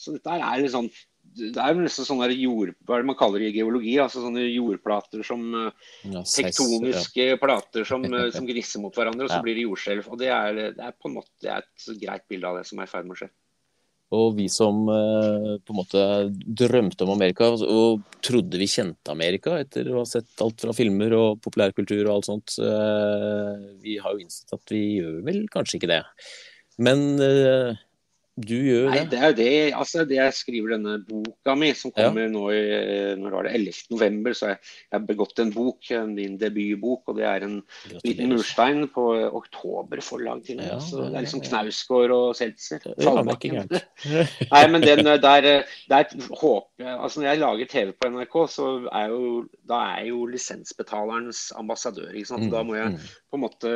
Så 0.00 0.16
dette 0.16 0.38
er 0.38 0.62
litt 0.62 0.72
sånn 0.72 0.88
det 1.34 1.58
er 1.58 1.76
nesten 1.78 2.06
sånne 2.06 2.28
jord, 2.36 2.74
hva 2.86 2.96
er 2.98 3.02
det 3.02 3.08
man 3.08 3.16
kaller 3.18 3.42
det 3.42 3.48
i 3.50 3.56
geologi, 3.56 3.94
altså 3.98 4.22
sånne 4.22 4.44
jordplater 4.44 5.24
som 5.26 5.42
eh, 5.58 5.86
Ja, 6.12 6.22
tektoniske 6.28 7.26
plater 7.42 7.86
som, 7.88 8.04
eh, 8.06 8.28
som 8.36 8.46
gnisser 8.48 8.82
mot 8.82 8.94
hverandre, 8.94 9.26
og 9.26 9.32
så 9.32 9.40
Ja. 9.40 9.44
blir 9.46 9.58
det 9.58 9.64
jordskjelv. 9.66 10.10
Og 10.12 10.20
det 10.20 10.30
er, 10.30 10.60
det 10.76 10.84
er 10.84 10.94
på 10.94 11.10
en 11.10 11.16
måte 11.18 11.56
et 11.56 11.88
greit 12.00 12.28
bilde 12.30 12.50
av 12.50 12.60
det 12.60 12.66
som 12.68 12.78
er 12.78 12.88
i 12.88 12.92
ferd 12.92 13.08
med 13.08 13.16
å 13.16 13.22
skje. 13.22 13.30
Og 14.14 14.36
vi 14.38 14.46
som 14.52 14.84
eh, 14.92 15.50
på 15.60 15.74
en 15.74 15.78
måte 15.80 16.04
drømte 16.62 17.06
om 17.06 17.14
Amerika 17.14 17.50
og 17.54 18.04
trodde 18.24 18.60
vi 18.60 18.68
kjente 18.70 19.12
Amerika 19.12 19.58
etter 19.60 19.90
å 19.90 20.00
ha 20.02 20.08
sett 20.08 20.44
alt 20.44 20.64
fra 20.64 20.74
filmer 20.76 21.14
og 21.18 21.40
populærkultur 21.44 22.04
og 22.06 22.12
alt 22.16 22.30
sånt, 22.30 22.56
eh, 22.62 23.54
vi 23.84 23.98
har 24.00 24.14
jo 24.14 24.24
innsett 24.24 24.54
at 24.56 24.74
vi 24.74 24.84
gjør 25.00 25.20
vel 25.26 25.44
kanskje 25.52 25.80
ikke 25.80 25.92
det. 25.92 26.02
Men 26.84 27.04
eh, 27.22 27.83
du 28.36 28.54
gjør 28.56 28.80
jo 28.86 28.90
Nei, 28.90 28.98
det. 29.04 29.10
det 29.12 29.18
er 29.20 29.28
jo 29.30 29.36
det, 29.38 29.50
altså 29.78 30.04
det 30.10 30.16
jeg 30.16 30.34
skriver 30.34 30.72
denne 30.74 30.94
boka 31.06 31.54
mi, 31.54 31.68
som 31.78 31.92
Ja. 31.94 32.08
kommer 32.08 32.26
nå 32.32 32.48
i 32.50 32.62
når 33.20 33.30
var 33.36 33.46
det 33.46 33.52
11. 33.54 33.84
november. 33.94 34.32
Så 34.34 34.48
jeg, 34.50 34.58
jeg 34.90 34.98
har 34.98 35.04
begått 35.06 35.38
en 35.38 35.52
bok, 35.54 35.78
min 36.10 36.34
debutbok, 36.40 37.02
og 37.12 37.16
det 37.20 37.24
er 37.30 37.44
en 37.46 37.62
liten 38.02 38.32
murstein 38.32 38.88
på 38.90 39.04
oktober 39.38 40.02
forlag 40.02 40.42
til 40.44 40.58
og. 40.58 40.66
Ja, 40.66 40.78
så 40.82 41.04
det 41.06 41.14
er 41.20 41.26
liksom 41.28 41.42
ja, 41.44 41.46
ja. 41.46 41.50
Knausgård 41.52 42.10
og 42.16 42.34
Seltzer. 42.34 42.80
Ja, 42.90 42.96
Fallbakken. 43.06 43.70
Nei, 44.54 44.64
men 44.72 44.82
den 44.82 45.06
eh, 45.06 45.20
der, 45.22 45.48
eh, 45.52 45.76
der 45.88 46.10
håper 46.34 46.90
Altså 46.98 47.20
når 47.22 47.28
jeg 47.30 47.38
lager 47.40 47.66
TV 47.70 47.92
på 47.94 48.10
NRK, 48.10 48.34
så 48.50 48.66
er 48.90 49.08
jo 49.14 49.44
da 49.68 49.78
er 50.00 50.08
jo 50.10 50.26
lisensbetalerens 50.26 51.52
ambassadør. 51.56 52.10
ikke 52.14 52.32
sant? 52.34 52.50
Da 52.52 52.62
må 52.66 52.74
jeg 52.78 52.90
Mm, 52.94 52.98
på 53.32 53.38
en 53.38 53.42
måte 53.42 53.70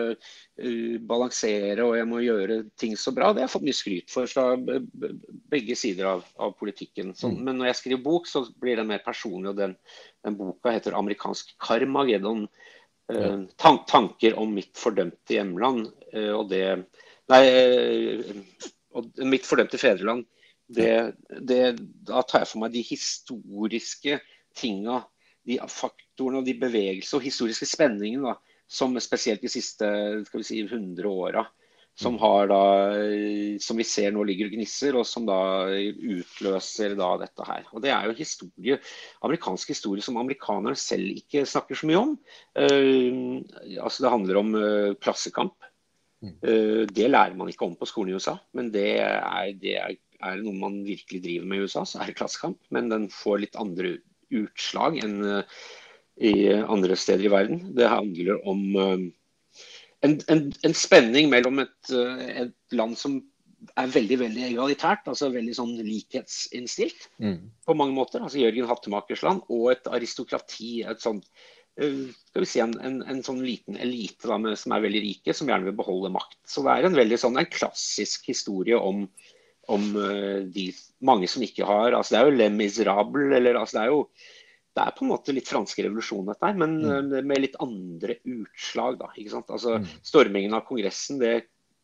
uh, 0.62 0.98
balansere 1.08 1.82
og 1.82 1.96
jeg 1.96 2.06
må 2.06 2.20
gjøre 2.22 2.58
ting 2.78 2.92
så 2.98 3.10
bra. 3.14 3.32
Det 3.32 3.40
har 3.42 3.48
jeg 3.48 3.54
fått 3.54 3.64
mye 3.66 3.74
skryt 3.78 4.12
for 4.12 4.26
b- 4.30 4.47
begge 4.56 5.76
sider 5.76 6.08
av, 6.14 6.24
av 6.36 6.54
politikken. 6.58 7.14
Så, 7.14 7.28
Mm. 7.28 7.44
Men 7.44 7.58
når 7.58 7.66
jeg 7.66 7.76
skriver 7.82 8.02
bok, 8.02 8.26
så 8.26 8.44
blir 8.60 8.76
den 8.76 8.88
mer 8.88 9.02
personlig. 9.04 9.50
og 9.50 9.56
Den, 9.56 9.76
den 10.24 10.36
boka 10.36 10.70
heter 10.70 10.92
'Amerikansk 10.92 11.54
Karmageddon'. 11.58 12.48
Eh, 13.12 13.40
tan 13.56 13.78
tanker 13.88 14.38
om 14.38 14.54
mitt 14.54 14.76
fordømte 14.76 15.34
hjemland. 15.34 15.92
eh, 16.12 16.32
og 16.32 16.48
det 16.48 16.86
Nei, 17.28 17.44
eh, 17.44 18.34
og 18.96 19.12
mitt 19.28 19.44
fordømte 19.46 19.78
fedreland. 19.78 20.24
Det, 20.68 21.14
det, 21.40 21.78
da 22.04 22.22
tar 22.22 22.40
jeg 22.44 22.48
for 22.48 22.60
meg 22.60 22.72
de 22.72 22.82
historiske 22.84 24.20
tinga, 24.56 25.02
de 25.48 25.58
faktorene 25.72 26.42
og 26.42 26.48
de 26.48 26.54
bevegelsene 26.60 27.20
og 27.20 27.24
historiske 27.24 27.68
spenningene 27.68 28.32
da, 28.32 28.34
som 28.68 28.96
spesielt 29.00 29.40
de 29.40 29.48
siste 29.48 29.88
skal 30.26 30.42
vi 30.42 30.44
si, 30.44 30.60
100 30.66 31.08
åra 31.08 31.46
som, 31.98 32.16
har 32.22 32.48
da, 32.50 32.62
som 33.62 33.78
vi 33.80 33.86
ser 33.86 34.12
nå 34.14 34.22
ligger 34.26 34.48
og 34.48 34.56
gnisser, 34.56 34.96
og 34.98 35.06
som 35.08 35.26
da 35.26 35.38
utløser 35.68 36.94
da 36.98 37.12
dette 37.22 37.46
her. 37.48 37.68
Og 37.72 37.82
Det 37.84 37.92
er 37.94 38.06
jo 38.06 38.18
historie, 38.18 38.80
amerikansk 39.26 39.74
historie 39.74 40.04
som 40.04 40.20
amerikanerne 40.20 40.78
selv 40.78 41.10
ikke 41.18 41.46
snakker 41.48 41.78
så 41.78 41.88
mye 41.90 42.02
om. 42.02 42.12
Uh, 42.54 43.40
altså 43.82 44.06
Det 44.06 44.14
handler 44.14 44.42
om 44.42 44.52
uh, 44.54 44.98
klassekamp. 45.02 45.56
Uh, 46.22 46.84
det 46.86 47.10
lærer 47.10 47.34
man 47.38 47.50
ikke 47.50 47.66
om 47.66 47.74
på 47.78 47.88
skolen 47.90 48.14
i 48.14 48.18
USA, 48.18 48.38
men 48.54 48.70
det 48.74 48.90
er, 49.02 49.54
det 49.58 49.74
er, 49.82 49.98
er 50.22 50.42
noe 50.42 50.54
man 50.54 50.84
virkelig 50.86 51.24
driver 51.26 51.50
med 51.50 51.58
i 51.58 51.66
USA. 51.66 51.82
Så 51.82 51.98
er 51.98 52.10
det 52.12 52.18
klassekamp, 52.20 52.62
men 52.74 52.94
den 52.94 53.10
får 53.10 53.42
litt 53.42 53.58
andre 53.58 53.98
utslag 54.34 54.98
enn 55.02 55.20
eh, 55.24 55.58
i 56.28 56.32
andre 56.50 56.96
steder 56.98 57.28
i 57.28 57.32
verden. 57.32 57.60
Det 57.76 57.90
handler 57.90 58.40
om 58.48 58.64
eh, 58.76 59.04
en, 60.06 60.14
en, 60.30 60.46
en 60.64 60.76
spenning 60.76 61.30
mellom 61.32 61.62
et, 61.64 61.92
eh, 61.94 62.24
et 62.44 62.76
land 62.78 62.96
som 62.98 63.18
er 63.78 63.90
veldig 63.90 64.18
veldig 64.20 64.44
egalitært, 64.52 65.08
altså 65.10 65.32
veldig 65.34 65.54
sånn 65.56 65.74
likhetsinnstilt 65.82 67.08
mm. 67.18 67.38
på 67.66 67.76
mange 67.78 67.96
måter, 67.96 68.22
altså 68.22 68.40
Jørgen 68.40 68.68
Hattemakers 68.70 69.24
land, 69.26 69.42
og 69.50 69.72
et 69.72 69.88
aristokrati, 69.90 70.84
et 70.86 71.02
sånt 71.02 71.26
eh, 71.80 72.04
skal 72.30 72.44
vi 72.44 72.50
si 72.50 72.62
en, 72.62 72.76
en, 72.84 73.00
en 73.10 73.24
sånn 73.26 73.42
liten 73.42 73.80
elite 73.82 74.30
da, 74.30 74.38
med, 74.42 74.58
som 74.60 74.76
er 74.76 74.86
veldig 74.86 75.02
rike, 75.08 75.34
som 75.34 75.50
gjerne 75.50 75.70
vil 75.70 75.78
beholde 75.80 76.12
makt. 76.14 76.38
Så 76.46 76.62
det 76.66 76.76
er 76.76 76.88
en 76.88 76.98
veldig 76.98 77.18
sånn 77.24 77.40
en 77.40 77.50
klassisk 77.50 78.30
historie 78.30 78.78
om, 78.78 79.08
om 79.74 79.90
eh, 80.04 80.46
de 80.54 80.70
mange 81.04 81.28
som 81.30 81.42
ikke 81.44 81.66
har 81.66 81.94
altså 81.94 82.14
Det 82.14 82.20
er 82.20 82.30
jo 82.30 82.38
Le 82.38 82.50
Miserable, 82.54 83.30
eller 83.36 83.58
altså 83.58 83.80
det 83.80 83.84
er 83.84 83.94
jo 83.96 84.02
det 84.78 84.86
er 84.86 84.94
på 84.94 85.04
en 85.04 85.12
måte 85.12 85.34
litt 85.34 85.50
franske 85.50 85.82
revolusjon, 85.84 86.30
dette 86.30 86.46
her, 86.46 86.58
men 86.62 86.78
mm. 86.78 87.14
med 87.26 87.42
litt 87.42 87.58
andre 87.64 88.20
utslag. 88.22 88.98
da, 89.02 89.10
ikke 89.18 89.34
sant? 89.34 89.50
Altså 89.50 89.80
Stormingen 90.06 90.54
av 90.54 90.66
Kongressen 90.68 91.18
det 91.22 91.34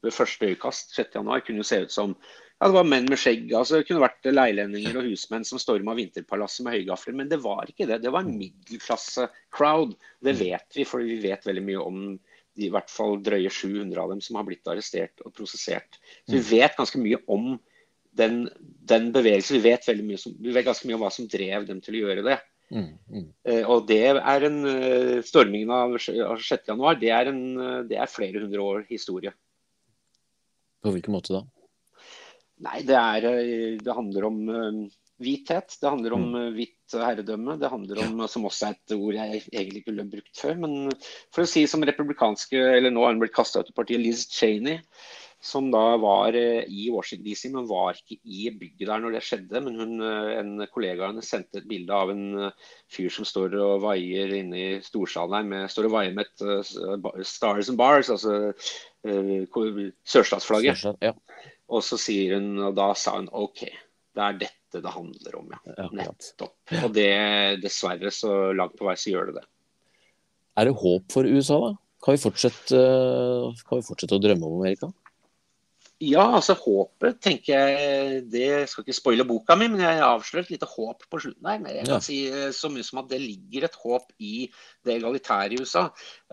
ved 0.04 0.12
første 0.12 0.50
øyekast 0.50 0.92
6.1 0.98 1.46
kunne 1.46 1.62
jo 1.62 1.66
se 1.66 1.80
ut 1.86 1.92
som 1.92 2.14
ja, 2.60 2.68
det 2.68 2.76
var 2.76 2.86
menn 2.86 3.08
med 3.10 3.18
skjegg. 3.18 3.48
altså 3.56 3.80
Det 3.80 3.88
kunne 3.88 4.04
vært 4.04 4.28
leilendinger 4.30 5.00
og 5.00 5.08
husmenn 5.08 5.46
som 5.48 5.60
storma 5.60 5.96
Vinterpalasset 5.98 6.64
med 6.64 6.76
høygafler, 6.78 7.16
men 7.18 7.30
det 7.32 7.40
var 7.42 7.68
ikke 7.68 7.88
det. 7.90 7.98
Det 8.04 8.12
var 8.14 8.24
en 8.24 8.38
middelklasse-crowd. 8.38 9.96
Det 10.24 10.36
vet 10.38 10.78
vi, 10.78 10.86
for 10.88 11.04
vi 11.04 11.18
vet 11.24 11.44
veldig 11.48 11.64
mye 11.66 11.82
om 11.82 12.00
de, 12.14 12.68
i 12.68 12.70
hvert 12.72 12.92
fall 12.92 13.18
drøye 13.26 13.50
700 13.50 13.98
av 14.00 14.14
dem 14.14 14.22
som 14.22 14.38
har 14.38 14.46
blitt 14.46 14.70
arrestert 14.70 15.24
og 15.26 15.34
prosessert. 15.34 15.98
Så 16.22 16.36
vi 16.36 16.44
vet 16.54 16.78
ganske 16.78 17.00
mye 17.02 17.18
om 17.26 17.56
den, 18.14 18.44
den 18.86 19.10
bevegelsen. 19.12 19.58
Vi 19.58 19.72
vet, 19.72 19.90
mye 20.06 20.20
som, 20.20 20.36
vi 20.38 20.54
vet 20.54 20.68
ganske 20.68 20.88
mye 20.88 21.00
om 21.00 21.04
hva 21.04 21.12
som 21.12 21.28
drev 21.30 21.66
dem 21.68 21.82
til 21.84 21.98
å 21.98 22.04
gjøre 22.06 22.26
det. 22.28 22.38
Mm, 22.72 22.90
mm. 23.10 23.26
Eh, 23.44 23.64
og 23.70 23.84
det 23.88 24.00
er 24.16 24.46
en 24.48 24.60
eh, 24.66 25.18
Stormingen 25.26 25.72
av 25.74 25.96
6. 26.00 26.70
januar, 26.70 26.98
det 27.00 27.12
er, 27.14 27.30
en, 27.30 27.42
eh, 27.60 27.80
det 27.90 27.98
er 28.00 28.10
flere 28.10 28.42
hundre 28.42 28.64
år 28.64 28.86
historie. 28.88 29.34
På 30.84 30.92
hvilken 30.94 31.14
måte 31.14 31.36
da? 31.36 31.44
Nei, 32.64 32.80
det, 32.86 32.96
er, 32.96 33.24
det 33.82 33.96
handler 33.96 34.28
om 34.28 34.38
hvithet. 35.20 35.74
Det 35.80 35.90
handler 35.90 36.14
om 36.16 36.26
mm. 36.30 36.52
hvitt 36.54 36.94
herredømme. 36.94 37.56
Det 37.60 37.70
handler 37.72 38.00
om, 38.04 38.22
som 38.30 38.46
også 38.48 38.68
er 38.68 38.76
et 38.76 38.94
ord 38.96 39.18
jeg 39.18 39.42
egentlig 39.42 39.82
ikke 39.82 39.92
ville 39.92 40.06
brukt 40.12 40.40
før, 40.40 40.60
men 40.62 40.94
for 41.34 41.44
å 41.44 41.50
si 41.50 41.64
som 41.70 41.84
republikanske, 41.84 42.60
eller 42.78 42.94
nå 42.94 43.04
har 43.04 43.14
hun 43.14 43.24
blitt 43.24 43.36
kasta 43.36 43.64
ut 43.64 43.72
av 43.72 43.78
partiet, 43.80 44.02
Liz 44.04 44.26
Cheney, 44.32 44.80
som 45.44 45.66
da 45.70 45.96
var 46.00 46.32
eh, 46.38 46.64
i 46.72 46.86
Washington 46.90 47.26
DC, 47.26 47.50
men 47.52 47.66
var 47.68 47.98
ikke 47.98 48.16
i 48.24 48.46
bygget 48.56 48.88
der 48.88 49.02
når 49.02 49.16
det 49.16 49.22
skjedde. 49.26 49.60
Men 49.66 49.76
hun, 49.76 49.92
eh, 50.00 50.30
en 50.40 50.64
kollega 50.72 51.04
av 51.04 51.12
henne 51.12 51.24
sendte 51.26 51.60
et 51.60 51.68
bilde 51.68 51.92
av 51.92 52.12
en 52.14 52.46
eh, 52.46 52.70
fyr 52.92 53.12
som 53.12 53.28
står 53.28 53.58
og 53.60 53.84
vaier 53.84 54.32
inne 54.38 54.56
i 54.62 54.80
storsalen 54.84 55.36
her, 55.36 55.50
med, 55.50 55.66
står 55.72 55.90
og 55.90 55.96
vaier 55.98 56.16
med 56.16 56.24
et 56.24 56.46
uh, 56.48 57.20
Stars 57.28 57.68
and 57.68 57.80
Bars, 57.80 58.08
altså 58.14 58.54
uh, 58.54 59.92
sørstatsflagget. 60.08 60.80
Sørstadt, 60.80 61.04
ja. 61.04 61.12
Og 61.68 61.84
så 61.84 62.00
sier 62.00 62.38
hun, 62.38 62.50
og 62.70 62.80
da 62.80 62.88
sa 62.96 63.18
hun 63.18 63.28
OK, 63.36 63.66
det 64.16 64.24
er 64.24 64.42
dette 64.46 64.80
det 64.80 64.96
handler 64.96 65.38
om, 65.42 65.52
ja. 65.52 65.76
Ja. 65.76 65.92
Nettopp. 66.00 66.56
Og 66.80 66.90
det, 66.96 67.12
dessverre, 67.62 68.10
så 68.14 68.32
langt 68.56 68.78
på 68.80 68.88
vei 68.88 68.96
så 68.98 69.12
gjør 69.12 69.30
det 69.30 69.42
det. 69.42 69.46
Er 70.56 70.70
det 70.70 70.76
håp 70.80 71.12
for 71.12 71.28
USA, 71.28 71.60
da? 71.68 71.74
Kan 72.04 72.16
vi 72.16 72.20
fortsette, 72.20 72.84
kan 73.64 73.80
vi 73.80 73.84
fortsette 73.86 74.16
å 74.16 74.22
drømme 74.22 74.48
om 74.48 74.60
Amerika? 74.62 74.88
Ja, 76.02 76.24
altså 76.34 76.56
håpet 76.58 77.20
tenker 77.22 77.54
jeg 77.54 78.24
Det 78.32 78.68
skal 78.68 78.82
ikke 78.82 78.96
spoile 78.96 79.24
boka 79.28 79.54
mi, 79.56 79.68
men 79.70 79.80
jeg 79.80 80.00
avslører 80.02 80.42
et 80.42 80.50
lite 80.56 80.66
håp 80.66 81.04
på 81.10 81.20
slutten 81.22 81.46
der. 81.46 81.60
Men 81.62 81.70
jeg 81.76 81.86
kan 81.86 81.94
Ja. 81.94 82.00
si 82.00 82.16
eh, 82.28 82.50
så 82.50 82.68
mye 82.68 82.82
som 82.84 82.98
at 82.98 83.08
det 83.08 83.20
ligger 83.22 83.64
et 83.68 83.74
håp 83.78 84.10
i 84.18 84.50
det 84.84 84.96
egalitære 85.00 85.52
i 85.54 85.60
USA. 85.62 85.84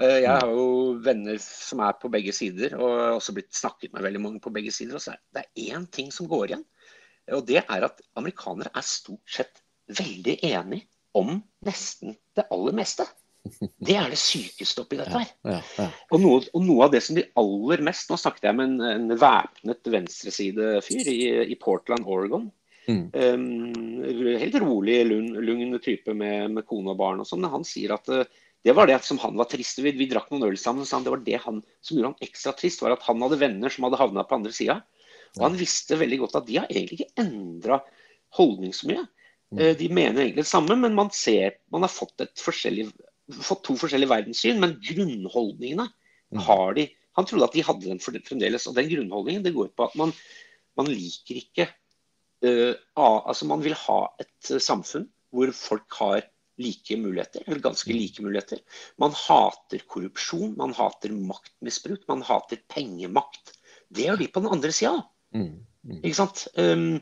Eh, 0.02 0.22
Jeg 0.24 0.28
har 0.34 0.50
jo 0.50 0.98
venner 1.00 1.38
som 1.40 1.80
er 1.80 1.94
på 1.94 2.10
begge 2.12 2.34
sider, 2.34 2.74
og 2.76 2.90
har 3.00 3.14
også 3.20 3.34
blitt 3.38 3.54
snakket 3.54 3.94
med 3.94 4.02
veldig 4.02 4.22
mange 4.22 4.42
på 4.42 4.52
begge 4.52 4.72
sider. 4.72 4.96
Og 4.96 5.02
så 5.02 5.14
er 5.14 5.20
det 5.34 5.46
én 5.70 5.86
ting 5.92 6.12
som 6.12 6.28
går 6.28 6.48
igjen, 6.50 6.66
og 7.32 7.46
det 7.46 7.64
er 7.64 7.86
at 7.86 8.02
amerikanere 8.18 8.72
er 8.76 8.82
stort 8.82 9.30
sett 9.30 9.62
veldig 9.88 10.40
enige 10.44 10.88
om 11.14 11.44
nesten 11.66 12.18
det 12.36 12.46
aller 12.52 12.74
meste. 12.74 13.06
Det 13.82 13.96
er 13.98 14.12
det 14.12 14.20
sykeste 14.22 14.84
oppi 14.84 15.00
dette 15.00 15.18
her. 15.18 15.30
Ja, 15.48 15.60
ja. 15.80 15.88
Og 16.14 16.22
noe, 16.22 16.42
og 16.54 16.66
noe 16.66 16.86
av 16.86 16.92
det 16.94 17.02
som 17.06 17.18
de 17.18 17.24
aller 17.42 17.82
mest 17.86 18.12
Nå 18.12 18.18
snakket 18.22 18.46
jeg 18.52 18.58
med 18.60 18.68
en, 18.70 18.84
en 18.86 19.18
væpnet 19.18 19.90
venstresidefyr 19.96 21.10
i, 21.10 21.22
i 21.50 21.58
Portland, 21.60 22.06
Oregon. 22.06 22.52
Mm. 22.90 23.04
Um, 23.14 24.38
helt 24.42 24.58
rolig, 24.62 25.00
lugn, 25.10 25.34
lugn 25.46 25.78
type 25.84 26.14
med, 26.18 26.52
med 26.56 26.66
kone 26.70 26.94
og 26.94 27.00
barn 27.02 27.22
og 27.24 27.30
sånn. 27.30 27.46
Han 27.50 27.66
sier 27.68 27.96
at 27.96 28.10
uh, 28.14 28.26
det 28.66 28.76
var 28.78 28.90
det 28.90 29.00
som 29.06 29.20
han 29.24 29.38
var 29.40 29.50
trist 29.50 29.82
ved. 29.82 29.98
Vi 29.98 30.10
drakk 30.10 30.30
noen 30.32 30.50
øl 30.50 30.58
sammen, 30.60 30.86
så 30.86 30.98
han, 30.98 31.06
det 31.06 31.14
var 31.14 31.24
det 31.26 31.40
han 31.42 31.62
som 31.82 31.98
gjorde 31.98 32.12
han 32.14 32.28
ekstra 32.28 32.54
trist, 32.58 32.84
var 32.84 32.96
at 32.96 33.06
han 33.08 33.22
hadde 33.26 33.40
venner 33.42 33.74
som 33.74 33.88
hadde 33.88 34.02
havna 34.02 34.26
på 34.28 34.38
andre 34.38 34.54
sida. 34.56 34.82
Og 35.40 35.46
han 35.48 35.58
visste 35.58 35.98
veldig 35.98 36.22
godt 36.26 36.38
at 36.42 36.50
de 36.50 36.60
har 36.60 36.70
egentlig 36.70 37.02
ikke 37.02 37.24
endra 37.24 37.80
holdning 38.38 38.76
så 38.76 38.90
mye. 38.92 39.06
Uh, 39.58 39.72
De 39.78 39.90
mener 39.90 40.28
egentlig 40.28 40.46
det 40.46 40.52
samme, 40.52 40.78
men 40.78 40.98
man 40.98 41.10
ser 41.16 41.58
man 41.74 41.86
har 41.88 41.94
fått, 41.94 42.18
et 42.22 42.46
forskjellig, 42.46 42.90
fått 43.36 43.64
to 43.68 43.76
forskjellige 43.80 44.12
verdenssyn. 44.12 44.60
Men 44.62 44.78
grunnholdningene 44.84 45.88
har 46.48 46.76
de. 46.78 46.88
Han 47.20 47.28
trodde 47.28 47.48
at 47.50 47.56
de 47.56 47.64
hadde 47.68 47.88
den 47.90 48.02
for- 48.04 48.18
fremdeles. 48.28 48.68
Og 48.68 48.76
den 48.78 48.90
grunnholdningen 48.92 49.46
det 49.46 49.56
går 49.56 49.72
på 49.76 49.88
at 49.88 49.96
man, 50.00 50.14
man 50.80 50.92
liker 50.92 51.42
ikke 51.42 51.68
uh, 52.46 52.76
Altså 52.98 53.46
man 53.46 53.64
vil 53.64 53.76
ha 53.78 54.00
et 54.22 54.52
eh, 54.52 54.62
samfunn 54.62 55.10
hvor 55.32 55.52
folk 55.56 55.94
har 56.00 56.24
like 56.62 56.98
muligheter, 57.00 57.44
eller 57.48 57.62
ganske 57.64 57.94
like 57.94 58.22
muligheter. 58.22 58.60
Man 59.00 59.14
hater 59.16 59.82
korrupsjon, 59.88 60.58
man 60.60 60.74
hater 60.78 61.14
maktmisbruk, 61.16 62.04
man 62.10 62.22
hater 62.28 62.60
pengemakt. 62.70 63.56
Det 63.90 64.06
gjør 64.06 64.20
de 64.20 64.28
på 64.28 64.44
den 64.44 64.52
andre 64.52 64.74
sida. 64.76 65.00
Mm. 65.34 65.64
Mm. 65.88 66.02
Ikke 66.04 66.18
sant? 66.20 66.44
Um, 66.60 67.00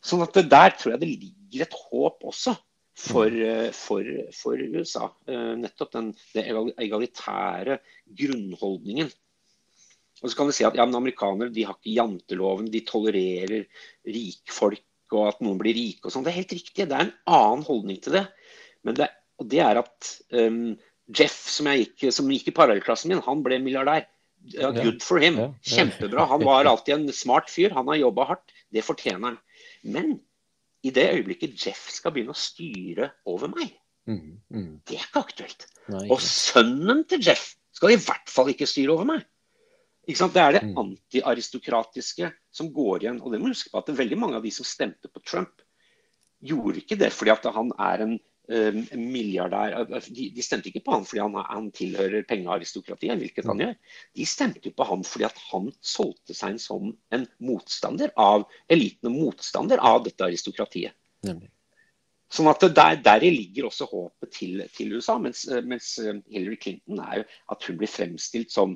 sånn 0.00 0.22
at 0.24 0.38
der 0.38 0.76
tror 0.78 0.94
jeg 0.94 1.02
det 1.02 1.10
ligger 1.10 1.66
et 1.66 1.76
håp 1.90 2.24
også 2.30 2.54
for, 2.98 3.30
eh, 3.30 3.70
for, 3.76 4.10
for 4.34 4.58
USA. 4.58 5.08
Eh, 5.28 5.54
nettopp 5.62 5.94
den 5.94 6.10
det 6.34 6.44
egalitære 6.48 7.78
grunnholdningen. 8.18 9.10
Og 10.18 10.30
så 10.30 10.34
kan 10.34 10.48
vi 10.48 10.56
si 10.56 10.66
at 10.66 10.74
ja, 10.74 10.82
amerikanere 10.82 11.54
de 11.54 11.64
har 11.68 11.78
ikke 11.78 11.94
janteloven, 11.94 12.70
de 12.72 12.82
tolererer 12.86 13.68
rikfolk 14.08 14.82
og 15.14 15.30
at 15.30 15.38
noen 15.44 15.60
blir 15.60 15.76
rike 15.76 16.08
og 16.08 16.12
sånn. 16.12 16.26
Det 16.26 16.32
er 16.32 16.40
helt 16.42 16.56
riktig, 16.58 16.88
det 16.90 16.96
er 16.96 17.06
en 17.06 17.14
annen 17.38 17.64
holdning 17.68 18.00
til 18.04 18.18
det. 18.18 18.26
Men 18.84 18.98
det, 18.98 19.08
og 19.38 19.48
det 19.52 19.62
er 19.64 19.80
at 19.80 20.10
um, 20.34 20.74
Jeff, 21.16 21.38
som, 21.48 21.70
jeg 21.70 21.86
gikk, 21.86 22.08
som 22.12 22.28
gikk 22.32 22.50
i 22.50 22.56
parallellklassen 22.56 23.12
min, 23.12 23.22
han 23.24 23.44
ble 23.46 23.60
milliardær. 23.62 24.08
Ja, 24.52 24.70
good 24.74 25.00
for 25.02 25.22
him. 25.22 25.38
Kjempebra. 25.66 26.26
Han 26.30 26.44
var 26.46 26.68
alltid 26.68 26.94
en 26.94 27.08
smart 27.14 27.48
fyr. 27.50 27.72
Han 27.74 27.88
har 27.90 27.98
jobba 27.98 28.26
hardt. 28.32 28.52
Det 28.74 28.84
fortjener 28.86 29.32
han. 29.32 29.38
Men 29.82 30.12
i 30.84 30.90
det 30.94 31.08
øyeblikket 31.16 31.56
Jeff 31.66 31.88
skal 31.90 32.12
begynne 32.14 32.34
å 32.34 32.38
styre 32.38 33.12
over 33.26 33.48
meg, 33.48 33.74
Mm. 34.08 34.38
Mm. 34.50 34.80
det 34.86 34.96
er 34.96 35.02
ikke 35.04 35.20
aktuelt. 35.20 35.66
Nei, 35.92 36.06
Og 36.08 36.20
sønnen 36.24 37.02
til 37.06 37.20
Jeff 37.20 37.56
skal 37.72 37.90
i 37.92 37.96
hvert 38.00 38.30
fall 38.30 38.48
ikke 38.48 38.66
styre 38.66 38.94
over 38.94 39.04
meg. 39.04 39.26
Ikke 40.08 40.16
sant? 40.22 40.32
Det 40.32 40.40
er 40.40 40.52
det 40.52 40.62
Mm. 40.62 40.78
antiaristokratiske 40.78 42.32
som 42.50 42.72
går 42.72 43.02
igjen. 43.02 43.20
Og 43.20 43.32
det 43.32 43.40
må 43.40 43.48
du 43.48 43.52
huske 43.52 43.70
på 43.70 43.78
at 43.78 43.86
veldig 43.94 44.16
mange 44.18 44.36
av 44.36 44.42
de 44.42 44.50
som 44.50 44.64
stemte 44.64 45.08
på 45.12 45.22
Trump, 45.24 45.60
gjorde 46.42 46.80
ikke 46.80 46.96
det 46.98 47.12
fordi 47.12 47.30
at 47.32 47.44
han 47.52 47.72
er 47.78 48.02
en 48.02 48.20
milliardær. 48.48 49.76
De, 50.08 50.28
de 50.32 50.44
stemte 50.44 50.70
ikke 50.70 50.82
på 50.86 50.94
han 50.94 51.04
fordi 51.08 51.20
han, 51.20 51.36
han 51.48 51.68
tilhører 51.76 52.24
pengearistokratiet, 52.28 53.18
hvilket 53.20 53.48
han 53.48 53.60
gjør. 53.64 53.76
De 54.16 54.26
stemte 54.28 54.70
jo 54.70 54.74
på 54.76 54.86
han 54.88 55.04
fordi 55.06 55.28
at 55.28 55.42
han 55.50 55.68
solgte 55.84 56.36
seg 56.36 56.56
inn 56.56 56.62
som 56.62 56.90
en 57.14 57.28
motstander 57.44 58.14
av 58.16 58.46
eliten 58.72 59.10
og 59.12 59.20
motstander 59.28 59.82
av 59.84 60.02
dette 60.06 60.24
aristokratiet. 60.24 60.96
Nemlig. 61.28 61.50
Sånn 62.32 62.48
at 62.50 62.60
der, 62.76 62.98
der, 63.00 63.24
ligger 63.24 63.70
også 63.70 63.86
håpet 63.88 64.34
til, 64.36 64.60
til 64.76 64.92
USA, 64.98 65.16
mens, 65.20 65.46
mens 65.64 65.94
Hillary 66.28 66.58
Clinton 66.60 67.00
er 67.00 67.22
jo 67.22 67.28
at 67.54 67.64
hun 67.64 67.78
blir 67.80 67.88
fremstilt 67.88 68.52
som 68.52 68.74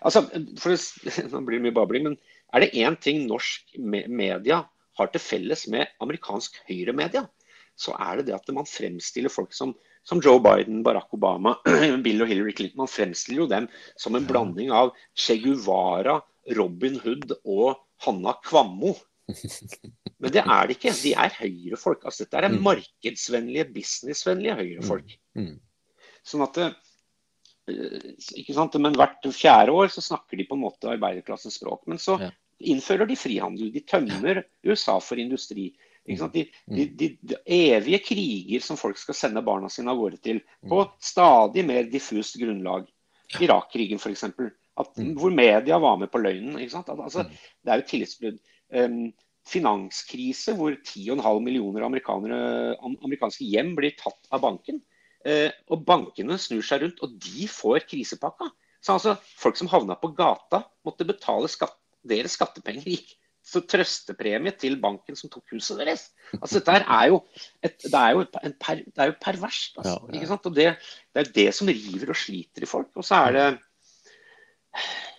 altså, 0.00 0.24
for 0.60 0.72
Nå 1.34 1.42
blir 1.44 1.58
det 1.60 1.66
mye 1.66 1.76
babling, 1.76 2.06
men 2.08 2.16
er 2.52 2.64
det 2.64 2.72
én 2.80 2.96
ting 3.00 3.26
norsk 3.28 3.76
media 3.76 4.62
har 4.98 5.12
til 5.12 5.24
felles 5.24 5.66
med 5.72 5.88
amerikansk 6.04 6.58
høyremedia, 6.68 7.26
så 7.78 7.94
er 7.98 8.20
det 8.20 8.26
det 8.28 8.34
at 8.36 8.52
man 8.54 8.68
fremstiller 8.68 9.32
folk 9.32 9.54
som, 9.56 9.72
som 10.06 10.20
Joe 10.22 10.40
Biden, 10.42 10.82
Barack 10.86 11.14
Obama, 11.14 11.56
Bill 12.04 12.22
og 12.22 12.28
Hillary 12.30 12.52
Clinton. 12.58 12.82
Man 12.84 12.90
fremstiller 12.90 13.44
jo 13.44 13.48
dem 13.50 13.68
som 13.96 14.14
en 14.18 14.26
blanding 14.28 14.70
av 14.74 14.92
Che 15.18 15.38
Guevara, 15.42 16.20
Robin 16.58 16.98
Hood 17.02 17.32
og 17.44 17.80
Hanna 18.04 18.36
Kvammo. 18.44 18.94
Men 20.22 20.34
det 20.34 20.42
er 20.42 20.66
det 20.68 20.76
ikke. 20.76 20.94
De 21.02 21.12
er 21.18 21.36
høyrefolk. 21.40 22.04
Altså, 22.06 22.24
dette 22.26 22.38
er 22.42 22.48
Mm. 22.52 22.62
markedsvennlige, 22.66 23.68
businessvennlige 23.74 24.56
høyrefolk. 24.58 25.14
Mm. 25.38 25.56
Sånn 26.26 26.44
at 26.44 26.58
eh, 26.62 26.74
ikke 28.38 28.54
sant? 28.54 28.74
Men 28.82 28.94
hvert 28.98 29.22
fjerde 29.34 29.74
år 29.74 29.90
så 29.94 30.02
snakker 30.04 30.38
de 30.38 30.46
på 30.46 30.58
en 30.58 30.64
måte 30.66 30.90
arbeiderklassens 30.90 31.58
språk. 31.58 31.84
Men 31.90 31.98
så 32.02 32.18
innfører 32.62 33.08
de 33.10 33.16
frihandel. 33.18 33.72
De 33.74 33.82
tømmer 33.86 34.42
USA 34.68 34.98
for 35.02 35.18
industri. 35.22 35.70
De, 36.06 36.48
Mm. 36.66 36.74
de, 36.76 36.86
de, 36.98 37.08
de 37.22 37.36
evige 37.46 37.98
kriger 38.02 38.60
som 38.60 38.76
folk 38.76 38.98
skal 38.98 39.14
sende 39.14 39.42
barna 39.42 39.68
sine 39.70 39.90
av 39.92 39.96
gårde 40.00 40.18
til, 40.22 40.40
på 40.68 40.80
Mm. 40.82 40.90
stadig 40.98 41.64
mer 41.66 41.84
diffust 41.84 42.36
grunnlag. 42.40 42.88
Irak-krigen 43.40 44.00
f.eks. 44.00 44.24
Mm. 44.98 45.14
Hvor 45.16 45.30
media 45.30 45.78
var 45.78 45.96
med 45.96 46.10
på 46.10 46.18
løgnen. 46.18 46.56
At, 46.58 46.88
altså, 46.88 47.24
det 47.64 47.70
er 47.72 47.80
jo 47.80 47.88
tillitsbrudd. 47.88 48.38
Um, 48.74 49.12
finanskrise 49.46 50.54
hvor 50.56 50.74
10,5 50.74 51.40
millioner 51.42 51.82
amerikanske 51.84 53.44
hjem 53.44 53.74
blir 53.76 53.94
tatt 53.98 54.26
av 54.32 54.40
banken. 54.42 54.82
Uh, 55.26 55.50
og 55.70 55.84
bankene 55.86 56.38
snur 56.38 56.62
seg 56.66 56.82
rundt, 56.82 57.02
og 57.02 57.14
de 57.22 57.46
får 57.46 57.86
krisepakka. 57.86 58.50
Så 58.82 58.96
altså, 58.96 59.16
folk 59.38 59.56
som 59.56 59.68
havna 59.70 59.94
på 59.94 60.10
gata, 60.18 60.64
måtte 60.84 61.06
betale 61.06 61.48
skatt, 61.48 61.78
deres 62.02 62.34
skattepenger. 62.34 62.82
gikk 62.82 63.14
så 63.52 63.62
trøstepremie 63.68 64.54
til 64.58 64.78
banken 64.82 65.18
som 65.18 65.30
tok 65.32 65.54
huset 65.54 65.80
deres. 65.82 66.06
Altså, 66.38 66.60
dette 66.60 66.78
er 66.80 67.10
jo, 67.12 67.20
et, 67.60 67.76
det 67.84 67.98
er 67.98 68.16
jo, 68.16 68.24
en 68.42 68.56
per, 68.60 68.80
det 68.86 69.04
er 69.04 69.12
jo 69.12 69.18
perverst. 69.20 69.76
Altså, 69.78 69.98
Ja, 69.98 70.08
ja. 70.08 70.14
Ikke 70.16 70.30
sant? 70.30 70.48
Og 70.48 70.56
det, 70.56 70.70
det 71.12 71.24
er 71.24 71.34
det 71.36 71.48
som 71.58 71.70
river 71.70 72.14
og 72.14 72.18
sliter 72.18 72.64
i 72.64 72.70
folk. 72.70 72.90
Og 72.96 73.06
så 73.06 73.20
er 73.26 73.38
det 73.38 73.46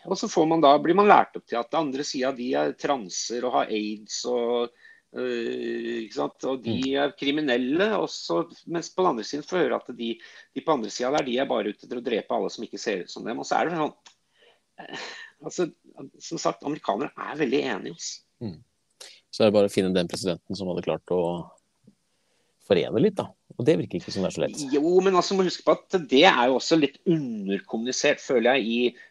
og 0.04 0.17
så 0.19 0.28
får 0.28 0.48
man 0.50 0.63
da, 0.63 0.74
blir 0.82 0.98
man 0.98 1.08
lært 1.08 1.38
opp 1.38 1.46
til 1.48 1.60
at 1.60 1.69
det 1.72 1.80
andre 1.80 2.06
sida 2.08 2.34
de 2.36 2.50
er 2.60 2.74
transer 2.80 3.46
og 3.48 3.54
har 3.56 3.72
aids 3.72 4.17
og 4.28 4.74
øh, 5.15 6.02
ikke 6.04 6.17
sant? 6.17 6.48
Og 6.50 6.63
de 6.65 6.78
er 7.00 7.13
kriminelle. 7.19 7.88
Også, 7.96 8.41
mens 8.67 8.91
på 8.91 9.04
den 9.04 9.13
andre 9.13 9.28
siden 9.28 9.46
får 9.48 9.63
høre 9.63 9.80
at 9.80 9.93
de, 9.96 10.10
de 10.19 10.65
på 10.65 10.76
andre 10.76 10.91
sida 10.91 11.13
der, 11.15 11.28
de 11.30 11.38
er 11.39 11.48
bare 11.50 11.72
ute 11.72 11.88
etter 11.88 12.02
å 12.02 12.06
drepe 12.06 12.36
alle 12.36 12.52
som 12.52 12.67
ikke 12.67 12.82
ser 12.82 13.06
ut 13.06 13.13
som 13.13 13.28
dem. 13.28 13.39
Og 13.39 13.48
så 13.48 13.62
er 13.62 13.69
det 13.69 13.80
sånn 13.80 13.96
altså, 15.43 15.69
Som 16.19 16.38
sagt, 16.41 16.63
amerikanere 16.63 17.12
er 17.17 17.38
veldig 17.43 17.62
enige. 17.75 17.93
Altså. 17.97 18.53
Så 19.34 19.41
er 19.43 19.49
det 19.49 19.56
bare 19.56 19.69
å 19.69 19.73
finne 19.73 19.93
den 19.95 20.08
presidenten 20.12 20.56
som 20.56 20.67
hadde 20.69 20.84
klart 20.86 21.10
å 21.13 21.21
forene 22.63 23.01
litt, 23.03 23.15
da. 23.19 23.25
Og 23.60 23.65
det 23.67 23.75
virker 23.77 23.99
ikke 23.99 24.12
som 24.13 24.23
det 24.23 24.29
er 24.32 24.36
så 24.38 24.41
lett. 24.45 24.62
Jo, 24.73 24.93
men 25.03 25.17
altså 25.19 25.36
må 25.38 25.43
huske 25.45 25.65
på 25.67 25.73
at 25.75 25.97
det 26.10 26.21
er 26.29 26.47
jo 26.49 26.56
også 26.58 26.77
litt 26.79 26.95
underkommunisert, 27.12 28.21
føler 28.23 28.58
jeg, 28.58 28.63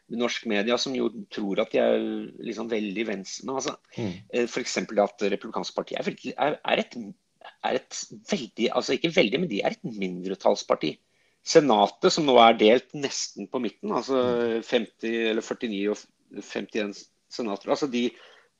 i 0.08 0.16
norsk 0.18 0.46
media, 0.50 0.78
som 0.80 0.94
jo 0.96 1.10
tror 1.30 1.60
at 1.62 1.74
de 1.74 1.78
er 1.82 2.06
liksom 2.48 2.70
veldig 2.72 3.04
venstre. 3.10 3.46
Men 3.46 3.60
altså, 3.60 3.76
Mm. 3.98 4.12
eh, 4.32 4.46
F.eks. 4.48 4.76
at 4.78 5.26
Republikansk 5.36 5.74
parti 5.76 5.94
er, 5.98 6.02
veldig- 6.08 6.34
er, 6.38 6.58
er, 6.64 6.78
et, 6.78 6.96
er 7.64 7.74
et 7.74 8.04
veldig 8.32 8.70
Altså 8.72 8.96
ikke 8.96 9.12
veldig, 9.14 9.40
men 9.40 9.48
de 9.48 9.60
er 9.62 9.70
et 9.76 9.84
mindretallsparti. 9.84 10.96
Senatet, 11.44 12.12
som 12.12 12.24
nå 12.24 12.36
er 12.38 12.54
delt 12.58 12.92
nesten 12.94 13.48
på 13.50 13.60
midten, 13.60 13.90
altså 13.90 14.62
50 14.62 15.30
eller 15.30 15.42
49 15.42 15.90
og 15.90 15.98
51 16.40 16.94
senatorer. 17.32 17.74
Altså 17.74 17.88
de 17.92 18.06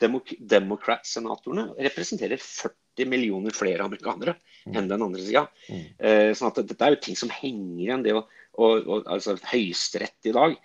demok 0.03 0.33
Democrat-senatorene 0.39 1.69
representerer 1.87 2.41
40 2.43 3.09
millioner 3.09 3.55
flere 3.55 3.85
amerikanere 3.87 4.35
enn 4.69 4.91
den 4.91 5.05
andre 5.05 5.23
sida. 5.23 5.47
Eh, 5.69 6.33
sånn 6.37 6.51
at 6.51 6.61
dette 6.67 6.87
er 6.87 6.97
jo 6.97 7.03
ting 7.07 7.19
som 7.19 7.33
henger 7.33 7.87
igjen. 7.87 8.05
det 8.05 8.17
å, 8.17 8.25
og, 8.59 8.87
og, 8.87 9.07
altså 9.07 9.37
Høyesterett 9.51 10.31
i 10.31 10.35
dag 10.37 10.57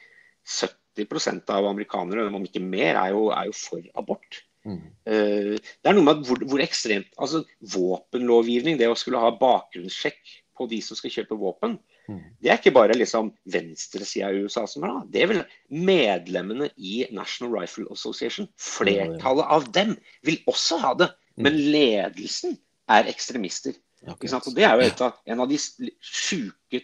70% 0.47 1.53
av 1.53 1.69
amerikanere, 1.69 2.27
om 2.33 2.45
ikke 2.47 2.63
mer, 2.63 2.97
er 2.99 3.15
jo, 3.15 3.29
er 3.35 3.49
jo 3.49 3.57
for 3.57 3.89
abort. 3.99 4.41
Mm. 4.67 4.81
Uh, 5.07 5.53
det 5.55 5.87
er 5.87 5.95
noe 5.95 6.03
med 6.03 6.25
hvor, 6.27 6.41
hvor, 6.43 6.59
ekstremt 6.59 7.13
altså 7.15 7.45
Våpenlovgivning, 7.71 8.75
det 8.75 8.89
å 8.91 8.97
skulle 8.99 9.21
ha 9.21 9.29
bakgrunnssjekk 9.39 10.33
på 10.57 10.67
de 10.67 10.81
som 10.83 10.99
skal 10.99 11.13
kjøpe 11.13 11.37
våpen, 11.39 11.77
mm. 11.77 11.96
Det 12.07 12.51
er 12.51 12.59
ikke 12.59 12.75
bare 12.75 12.95
liksom 12.95 13.33
venstresida 13.51 14.29
i 14.31 14.45
USA 14.45 14.63
som 14.69 14.85
er 14.87 14.93
det. 14.93 15.07
Det 15.15 15.25
vel 15.33 15.41
medlemmene 15.75 16.69
i 16.77 17.01
National 17.11 17.51
Rifle 17.57 17.87
Association. 17.91 18.47
Flertallet 18.59 19.51
av 19.57 19.67
dem 19.75 19.97
vil 20.27 20.39
også 20.47 20.79
ha 20.83 20.93
det. 21.01 21.09
Men 21.37 21.57
mm. 21.57 21.65
ledelsen 21.75 22.55
er 22.89 23.11
ekstremister. 23.11 23.75
Og 24.07 24.53
det 24.55 24.63
er 24.63 24.77
jo 24.79 24.87
av, 25.03 25.17
en 25.25 25.41
av 25.43 25.49
de 25.49 25.57
sjuke, 25.57 26.81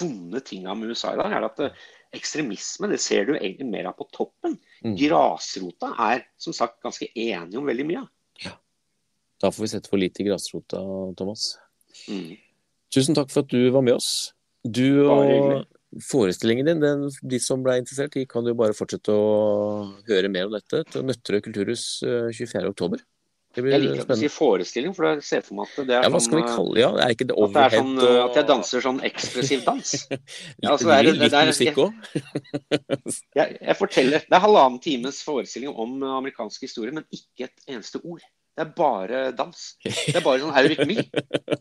vonde 0.00 0.40
tinga 0.42 0.74
med 0.74 0.90
USA 0.90 1.12
i 1.14 1.20
dag. 1.20 1.36
er 1.36 1.46
at 1.46 1.62
eh, 1.62 1.86
Ekstremisme 2.16 2.88
det 2.88 3.00
ser 3.02 3.26
du 3.28 3.34
egentlig 3.34 3.66
mer 3.68 3.90
av 3.90 3.96
på 3.98 4.06
toppen. 4.14 4.54
Mm. 4.84 4.94
Grasrota 4.96 5.90
er 6.06 6.22
som 6.40 6.54
sagt 6.56 6.78
ganske 6.84 7.08
enige 7.12 7.58
om 7.60 7.66
veldig 7.68 7.86
mye. 7.88 8.04
Ja. 8.44 8.54
Da 9.42 9.50
får 9.52 9.66
vi 9.66 9.70
sette 9.74 9.90
for 9.90 10.00
lite 10.00 10.22
i 10.22 10.28
grasrota, 10.28 10.80
Thomas. 11.18 11.56
Mm. 12.08 12.38
Tusen 12.94 13.18
takk 13.18 13.32
for 13.34 13.44
at 13.44 13.52
du 13.52 13.68
var 13.74 13.84
med 13.84 13.98
oss. 13.98 14.32
Du 14.66 15.06
og 15.06 15.64
forestillingen 16.02 16.66
din, 16.66 16.80
den, 16.82 17.04
de 17.22 17.38
som 17.40 17.62
ble 17.64 17.78
interessert, 17.80 18.14
de 18.16 18.26
kan 18.28 18.46
jo 18.46 18.56
bare 18.58 18.76
fortsette 18.76 19.12
å 19.12 19.92
høre 20.08 20.30
mer 20.32 20.48
om 20.48 20.56
dette 20.56 20.82
til 20.90 21.04
Nøtterøy 21.06 21.44
kulturhus 21.46 21.84
24.10. 22.04 22.98
Eh, 23.00 23.04
jeg 23.56 23.80
liker 23.80 24.10
å 24.12 24.16
si 24.20 24.28
forestilling, 24.28 24.92
for 24.96 25.06
da 25.06 25.24
ser 25.24 25.44
for 25.44 25.56
meg 25.56 25.70
at 25.70 25.88
det 25.88 25.94
er 25.96 26.04
ja, 26.04 26.10
hva 26.12 26.20
skal 26.20 26.40
vi 26.40 26.42
sånn, 26.44 26.56
kalle 26.58 26.80
ja, 26.82 26.90
er 27.00 27.14
ikke 27.14 27.28
det 27.30 27.36
at, 27.40 27.54
det 27.54 27.62
er 27.62 27.76
sånn, 27.78 27.92
og... 28.02 28.16
at 28.20 28.36
jeg 28.36 28.48
danser 28.50 28.84
sånn 28.84 28.98
ekspressiv 29.08 29.62
dans. 29.64 29.92
litt, 30.10 30.68
altså, 30.68 30.90
det 30.90 30.96
er, 30.96 31.08
litt 31.08 31.22
det 31.22 31.40
er, 31.40 31.52
musikk 31.52 31.80
òg? 31.86 32.10
jeg, 33.38 33.56
jeg, 33.56 33.76
forteller. 33.78 34.26
Det 34.26 34.36
er 34.36 34.44
halvannen 34.44 34.82
times 34.84 35.22
forestilling 35.24 35.72
om 35.72 35.96
amerikansk 36.18 36.68
historie, 36.68 36.92
men 36.92 37.08
ikke 37.08 37.48
et 37.48 37.72
eneste 37.72 38.02
ord. 38.04 38.26
Det 38.56 38.64
er 38.64 38.72
bare 38.72 39.18
dans. 39.36 39.62
Det 39.84 40.14
er 40.16 40.24
bare 40.24 40.40
sånn 40.40 40.56
eurytmi. 40.56 40.96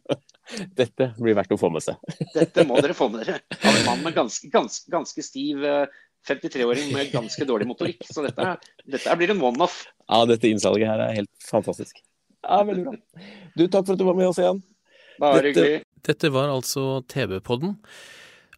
Dette 0.80 1.10
blir 1.18 1.36
verdt 1.36 1.52
å 1.52 1.60
få 1.60 1.70
med 1.74 1.84
seg. 1.84 2.00
Dette 2.38 2.64
må 2.68 2.80
dere 2.80 2.96
få 2.96 3.10
med 3.12 3.26
dere. 3.26 3.42
En 3.60 3.82
mann 3.90 4.04
med 4.06 4.16
ganske, 4.16 4.48
ganske, 4.54 4.88
ganske 4.94 5.26
stiv 5.26 5.66
53-åring 6.26 6.94
med 6.94 7.12
ganske 7.14 7.48
dårlig 7.48 7.68
motorikk. 7.70 8.06
Så 8.08 8.24
dette, 8.26 8.56
dette 8.88 9.18
blir 9.20 9.34
en 9.36 9.44
one-off. 9.44 9.84
Ja, 10.08 10.24
dette 10.30 10.50
innsalget 10.50 10.90
her 10.94 11.04
er 11.04 11.18
helt 11.20 11.32
fantastisk. 11.44 12.00
Ja, 12.46 12.62
veldig 12.64 12.86
bra. 12.88 12.96
Du, 13.58 13.66
takk 13.68 13.86
for 13.88 13.96
at 13.96 14.02
du 14.02 14.08
var 14.08 14.18
med 14.18 14.30
oss 14.30 14.40
igjen. 14.42 14.62
Bare 15.22 15.50
hyggelig. 15.50 15.82
Dette 16.06 16.30
var 16.34 16.52
altså 16.54 17.02
TV-podden. 17.10 17.76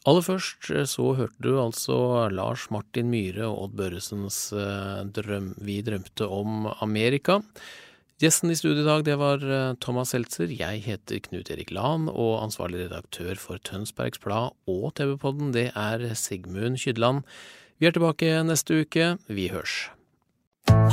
Aller 0.08 0.24
først 0.24 0.70
eh, 0.72 0.86
så 0.88 1.12
hørte 1.18 1.44
du 1.44 1.58
altså 1.60 2.28
Lars 2.32 2.68
Martin 2.72 3.10
Myhre 3.12 3.50
og 3.50 3.66
Odd 3.66 3.76
Børresens 3.80 4.40
eh, 4.56 5.02
drøm 5.16 5.52
Vi 5.68 5.82
drømte 5.84 6.28
om 6.32 6.70
Amerika. 6.80 7.42
Gjesten 8.18 8.50
i 8.50 8.56
studio 8.58 8.82
i 8.82 8.88
dag 8.88 9.04
det 9.06 9.16
var 9.22 9.44
eh, 9.46 9.76
Thomas 9.78 10.10
Seltzer. 10.10 10.50
Jeg 10.50 10.82
heter 10.88 11.20
Knut 11.28 11.52
Erik 11.54 11.70
Lahn, 11.70 12.08
og 12.10 12.40
ansvarlig 12.42 12.88
redaktør 12.88 13.38
for 13.38 13.62
Tønsbergs 13.62 14.18
Blad 14.24 14.56
og 14.66 14.88
TV-podden 14.98 15.52
det 15.54 15.68
er 15.78 16.08
Sigmund 16.18 16.80
Kydland. 16.82 17.22
Vi 17.78 17.86
er 17.86 17.94
tilbake 17.94 18.32
neste 18.42 18.82
uke. 18.82 19.12
Vi 19.30 19.52
hørs. 19.54 19.92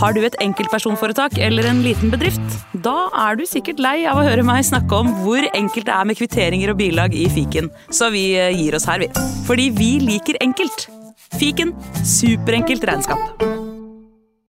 Har 0.02 0.12
du 0.12 0.20
et 0.20 0.36
enkeltpersonforetak 0.44 1.40
eller 1.40 1.70
en 1.70 1.80
liten 1.86 2.12
bedrift? 2.12 2.60
Da 2.84 3.08
er 3.24 3.40
du 3.40 3.46
sikkert 3.48 3.80
lei 3.80 4.02
av 4.04 4.20
å 4.20 4.28
høre 4.28 4.44
meg 4.44 4.60
snakke 4.68 5.00
om 5.00 5.16
hvor 5.24 5.48
enkelt 5.54 5.88
det 5.88 5.96
er 5.96 6.04
med 6.12 6.20
kvitteringer 6.20 6.76
og 6.76 6.80
bilag 6.84 7.16
i 7.16 7.24
fiken, 7.32 7.72
så 7.88 8.12
vi 8.12 8.34
eh, 8.36 8.52
gir 8.52 8.76
oss 8.76 8.84
her, 8.90 9.00
vi. 9.00 9.08
Fordi 9.48 9.70
vi 9.72 9.94
liker 10.12 10.42
enkelt. 10.44 10.90
Fiken 11.40 11.72
superenkelt 12.04 12.84
regnskap. 12.84 13.63